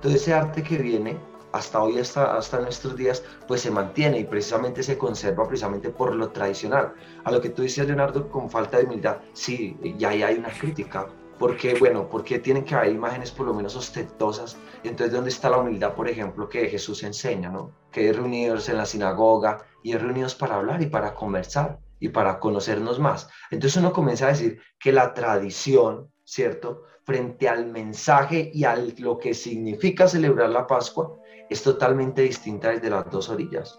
[0.00, 1.18] todo ese arte que viene
[1.52, 6.14] hasta hoy, hasta, hasta nuestros días, pues se mantiene y precisamente se conserva precisamente por
[6.14, 6.92] lo tradicional.
[7.24, 11.08] A lo que tú decías, Leonardo, con falta de humildad, sí, ya hay una crítica,
[11.38, 14.56] porque, bueno, porque tienen que haber imágenes por lo menos ostentosas.
[14.82, 17.70] Entonces, ¿dónde está la humildad, por ejemplo, que Jesús enseña, ¿no?
[17.92, 22.08] Que es reunidos en la sinagoga y es reunidos para hablar y para conversar y
[22.08, 23.28] para conocernos más.
[23.50, 26.82] Entonces uno comienza a decir que la tradición, ¿cierto?
[27.04, 31.18] Frente al mensaje y a lo que significa celebrar la Pascua,
[31.48, 33.78] es totalmente distinta desde las dos orillas.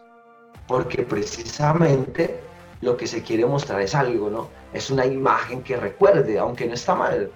[0.68, 2.42] Porque precisamente
[2.82, 4.50] lo que se quiere mostrar es algo, ¿no?
[4.74, 7.32] Es una imagen que recuerde, aunque no está mal.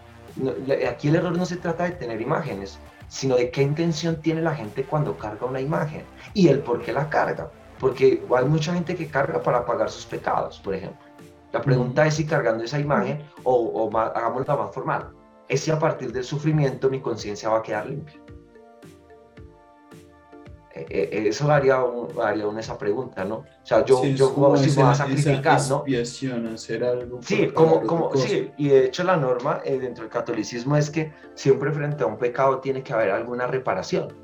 [0.89, 4.55] aquí el error no se trata de tener imágenes, sino de qué intención tiene la
[4.55, 6.03] gente cuando carga una imagen
[6.33, 7.51] y el por qué la carga.
[7.79, 11.05] Porque hay mucha gente que carga para pagar sus pecados, por ejemplo.
[11.51, 15.11] La pregunta es si cargando esa imagen, o, o hagámosla más formal,
[15.47, 18.22] es si a partir del sufrimiento mi conciencia va a quedar limpia.
[20.75, 23.35] Eh, eh, eso haría, un, haría una esa pregunta, ¿no?
[23.35, 25.83] O sea, yo, yo si me voy a sacrificar, ¿no?
[26.55, 30.75] hacer algo sí, como, como, sí, y de hecho la norma eh, dentro del catolicismo
[30.75, 34.15] es que siempre frente a un pecado tiene que haber alguna reparación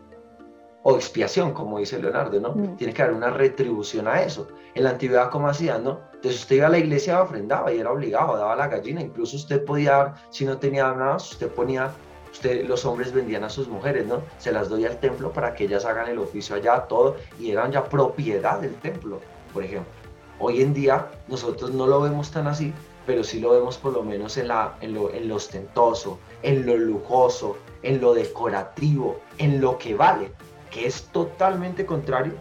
[0.82, 2.56] o expiación, como dice Leonardo, ¿no?
[2.56, 2.78] Mm.
[2.78, 4.48] Tiene que haber una retribución a eso.
[4.74, 6.00] En la antigüedad, ¿cómo hacían, no?
[6.16, 9.64] Entonces usted iba a la iglesia, ofrendaba y era obligado, daba la gallina, incluso usted
[9.64, 11.92] podía, si no tenía nada, usted ponía
[12.32, 14.22] usted, los hombres vendían a sus mujeres, ¿no?
[14.38, 17.72] Se las doy al templo para que ellas hagan el oficio allá, todo, y eran
[17.72, 19.20] ya propiedad del templo,
[19.54, 19.92] por ejemplo.
[20.40, 22.74] Hoy en día nosotros no lo vemos tan así,
[23.06, 24.74] pero sí lo vemos por lo menos en, lo,
[25.12, 30.32] en lo ostentoso, en lo lujoso, en lo decorativo, en lo que vale,
[30.70, 32.34] que es totalmente contrario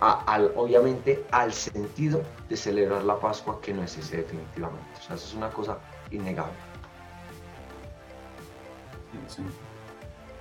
[0.00, 4.86] al, obviamente al sentido de celebrar la Pascua, que no es ese definitivamente.
[4.98, 5.78] O sea, eso es una cosa
[6.10, 6.54] innegable.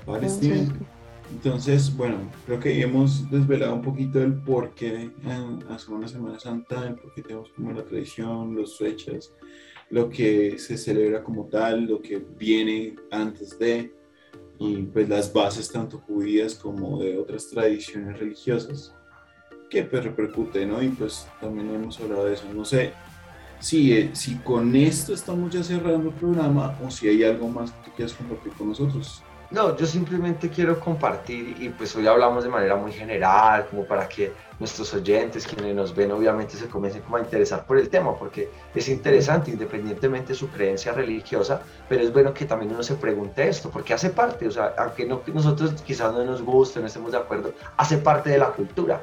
[0.05, 0.71] Vale, Steven.
[1.31, 5.11] Entonces, bueno, creo que hemos desvelado un poquito el por qué
[5.69, 9.33] hace una Semana Santa, el por qué tenemos como la tradición, las fechas,
[9.89, 13.91] lo que se celebra como tal, lo que viene antes de,
[14.59, 18.93] y pues las bases tanto judías como de otras tradiciones religiosas
[19.69, 20.81] que pues repercute, ¿no?
[20.81, 22.45] Y pues también hemos hablado de eso.
[22.53, 22.93] No sé,
[23.59, 27.71] si, eh, si con esto estamos ya cerrando el programa o si hay algo más
[27.83, 29.23] que quieras compartir con nosotros.
[29.51, 34.09] No, yo simplemente quiero compartir y pues hoy hablamos de manera muy general, como para
[34.09, 38.49] que nuestros oyentes, quienes nos ven, obviamente se comiencen a interesar por el tema, porque
[38.73, 43.47] es interesante independientemente de su creencia religiosa, pero es bueno que también uno se pregunte
[43.47, 47.11] esto, porque hace parte, o sea, aunque no, nosotros quizás no nos guste, no estemos
[47.11, 49.01] de acuerdo, hace parte de la cultura.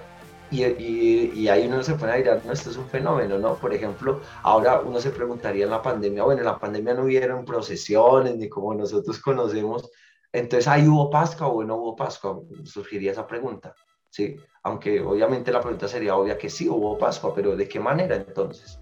[0.53, 3.55] Y, y, ahí uno se pone a mirar, no, esto es un fenómeno, ¿no?
[3.55, 7.47] Por ejemplo, ahora uno se preguntaría en la pandemia, bueno, en la pandemia no hubieron
[7.47, 9.91] procesiones ni como nosotros conocemos,
[10.31, 13.75] entonces ahí hubo Pascua o no hubo Pascua, surgiría esa pregunta,
[14.11, 14.37] ¿sí?
[14.63, 18.79] Aunque obviamente la pregunta sería obvia que sí hubo Pascua, pero ¿de qué manera entonces?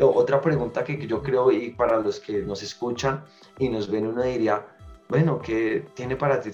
[0.00, 3.24] Otra pregunta que yo creo y para los que nos escuchan
[3.60, 4.66] y nos ven, uno diría,
[5.08, 6.50] bueno, ¿qué tiene para ti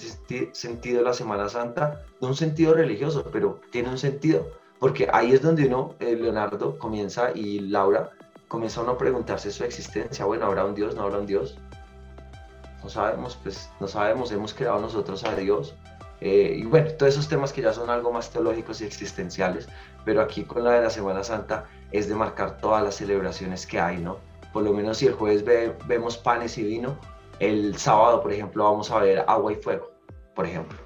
[0.52, 2.04] sentido la Semana Santa?
[2.20, 4.48] Un sentido religioso, pero tiene un sentido,
[4.78, 8.10] porque ahí es donde uno, eh, Leonardo, comienza y Laura,
[8.48, 10.24] comienza uno a preguntarse su existencia.
[10.24, 10.94] Bueno, ¿habrá un Dios?
[10.96, 11.58] ¿No habrá un Dios?
[12.82, 15.74] No sabemos, pues no sabemos, hemos creado nosotros a Dios.
[16.20, 19.68] Eh, y bueno, todos esos temas que ya son algo más teológicos y existenciales,
[20.04, 23.80] pero aquí con la de la Semana Santa es de marcar todas las celebraciones que
[23.80, 24.18] hay, ¿no?
[24.52, 25.44] Por lo menos si el jueves
[25.86, 26.98] vemos panes y vino,
[27.40, 29.90] el sábado, por ejemplo, vamos a ver agua y fuego,
[30.34, 30.78] por ejemplo.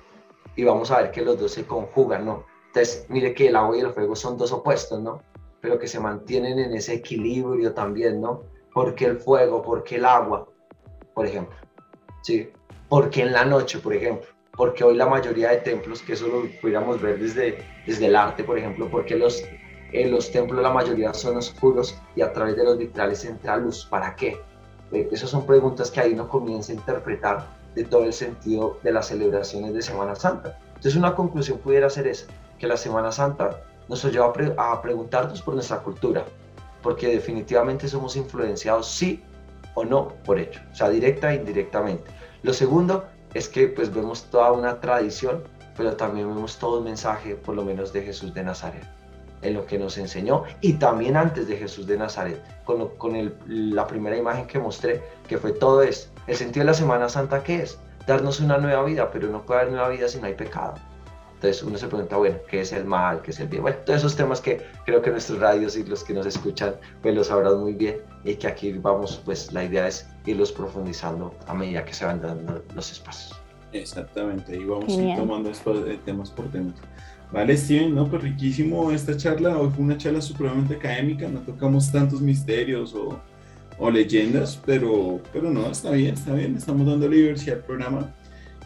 [0.57, 2.44] Y vamos a ver que los dos se conjugan, ¿no?
[2.68, 5.20] Entonces, mire que el agua y el fuego son dos opuestos, ¿no?
[5.61, 8.44] Pero que se mantienen en ese equilibrio también, ¿no?
[8.72, 10.48] Porque el fuego, porque el agua,
[11.12, 11.57] por ejemplo.
[12.22, 12.50] ¿Sí?
[12.88, 14.28] Porque en la noche, por ejemplo.
[14.57, 18.44] Porque hoy la mayoría de templos, que eso lo pudiéramos ver desde, desde el arte,
[18.44, 19.42] por ejemplo, porque los,
[19.92, 23.86] los templos la mayoría son oscuros y a través de los vitrales entra luz.
[23.86, 24.38] ¿Para qué?
[24.93, 28.93] Eh, esas son preguntas que ahí uno comienza a interpretar de todo el sentido de
[28.93, 30.59] las celebraciones de Semana Santa.
[30.68, 32.26] Entonces una conclusión pudiera ser esa,
[32.59, 36.24] que la Semana Santa nos lleva a, preguntarnos por nuestra cultura,
[36.82, 39.22] porque definitivamente somos influenciados sí
[39.74, 42.11] o no por ello, o sea, directa e indirectamente.
[42.43, 43.05] Lo segundo
[43.35, 45.43] es que pues vemos toda una tradición,
[45.76, 48.85] pero también vemos todo un mensaje, por lo menos de Jesús de Nazaret
[49.45, 53.34] en lo que nos enseñó y también antes de Jesús de Nazaret, con, con el,
[53.47, 56.11] la primera imagen que mostré, que fue todo esto.
[56.26, 57.78] El sentido de la Semana Santa, ¿qué es?
[58.07, 60.74] Darnos una nueva vida, pero no puede haber nueva vida si no hay pecado.
[61.34, 63.20] Entonces uno se pregunta, bueno, ¿qué es el mal?
[63.20, 63.62] ¿Qué es el bien?
[63.62, 67.14] Bueno, todos esos temas que creo que nuestros radios y los que nos escuchan pues
[67.14, 71.53] los sabrán muy bien y que aquí vamos, pues la idea es irlos profundizando a
[71.53, 73.38] medida que se van dando los espacios.
[73.74, 76.76] Exactamente, y vamos a ir tomando eh, temas por temas.
[77.35, 79.59] Vale, Steven, no, pues riquísimo esta charla.
[79.59, 83.20] Hoy fue una charla supremamente académica, no tocamos tantos misterios o,
[83.76, 88.14] o leyendas, pero, pero no, está bien, está bien, estamos dando diversidad al programa.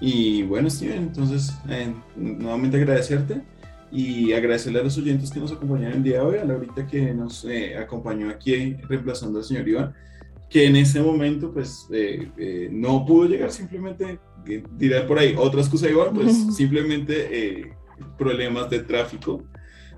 [0.03, 3.41] Y bueno, Steven, entonces eh, nuevamente agradecerte
[3.91, 6.87] y agradecerle a los oyentes que nos acompañaron el día de hoy, a la ahorita
[6.87, 9.95] que nos eh, acompañó aquí reemplazando al señor Iván,
[10.51, 14.19] que en ese momento pues eh, no pudo llegar, simplemente
[14.77, 17.78] dirá por ahí otra excusa Iván, pues simplemente
[18.17, 19.43] problemas de tráfico,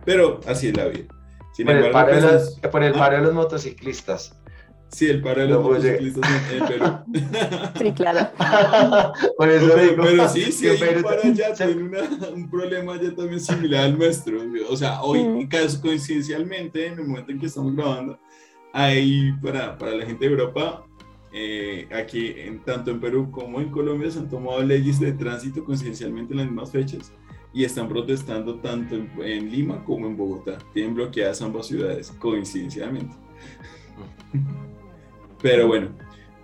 [0.04, 1.04] pero así es la vida.
[1.52, 4.36] Sin por, el paro, de pues, los, por el paro de los motociclistas.
[4.88, 6.84] Sí, el paro de los motociclistas en, Perú.
[7.78, 8.30] Sí, claro.
[9.36, 11.72] Por eso pero, sí, sí, hay un paro allá tiene
[12.34, 14.40] un problema ya también similar al nuestro.
[14.68, 15.48] O sea, hoy, mm.
[15.80, 18.18] coincidencialmente, en el momento en que estamos grabando,
[18.72, 20.84] hay para, para la gente de Europa,
[21.32, 25.64] eh, aquí, en, tanto en Perú como en Colombia, se han tomado leyes de tránsito
[25.64, 27.12] coincidencialmente en las mismas fechas
[27.52, 30.58] y están protestando tanto en, en Lima como en Bogotá.
[30.72, 33.14] Tienen bloqueadas ambas ciudades, coincidencialmente.
[35.42, 35.88] Pero bueno,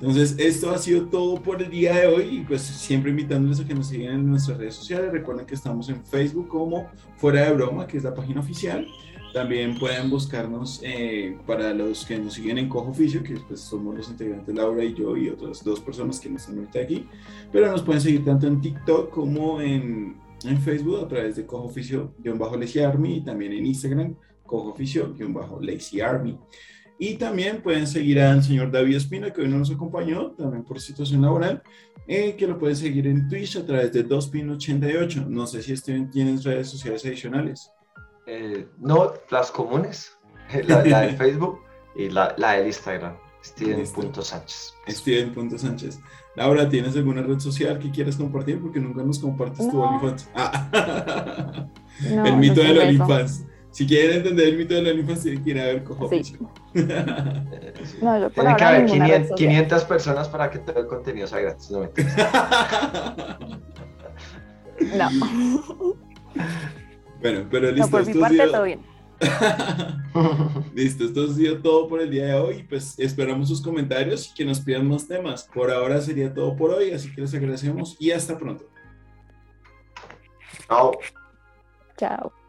[0.00, 3.66] entonces esto ha sido todo por el día de hoy y pues siempre invitándoles a
[3.66, 5.10] que nos sigan en nuestras redes sociales.
[5.10, 8.86] Recuerden que estamos en Facebook como Fuera de Broma, que es la página oficial.
[9.32, 13.94] También pueden buscarnos eh, para los que nos siguen en Cojo Oficio, que pues somos
[13.94, 17.06] los integrantes Laura y yo y otras dos personas que no están ahorita aquí.
[17.52, 20.16] Pero nos pueden seguir tanto en TikTok como en,
[20.48, 26.38] en Facebook a través de Cojo Oficio-Lazy Army y también en Instagram Cojo Oficio-Lazy Army.
[26.98, 30.80] Y también pueden seguir al señor David Espina, que hoy no nos acompañó, también por
[30.80, 31.62] situación laboral,
[32.06, 35.26] eh, que lo pueden seguir en Twitch a través de 2pin88.
[35.26, 37.70] No sé si Steven tienes redes sociales adicionales.
[38.26, 40.16] Eh, no, las comunes,
[40.66, 41.60] la, la de Facebook
[41.94, 44.74] y la, la del Instagram, Steven.sánchez.
[44.88, 46.00] Steven.sánchez.
[46.36, 48.60] Laura, ¿tienes alguna red social que quieras compartir?
[48.60, 50.28] Porque nunca nos compartes tu OnlyFans.
[50.34, 51.66] Ah.
[52.24, 53.46] el mito de del OnlyFans.
[53.76, 56.34] Si quieren entender el mito de la ninfa, tienen que ir a ver Cojo sí.
[58.00, 58.86] no, yo Tienen que haber
[59.36, 61.70] 500, personas para que todo el contenido sea gratis.
[61.70, 61.80] No,
[64.96, 65.96] no.
[67.20, 67.86] Bueno, pero listo.
[67.86, 68.80] No, por mi parte todo bien.
[70.74, 72.62] Listo, esto ha sido todo por el día de hoy.
[72.68, 75.48] Pues esperamos sus comentarios y que nos pidan más temas.
[75.52, 78.68] Por ahora sería todo por hoy, así que les agradecemos y hasta pronto.
[80.68, 80.92] Chao.
[81.96, 82.45] Chao.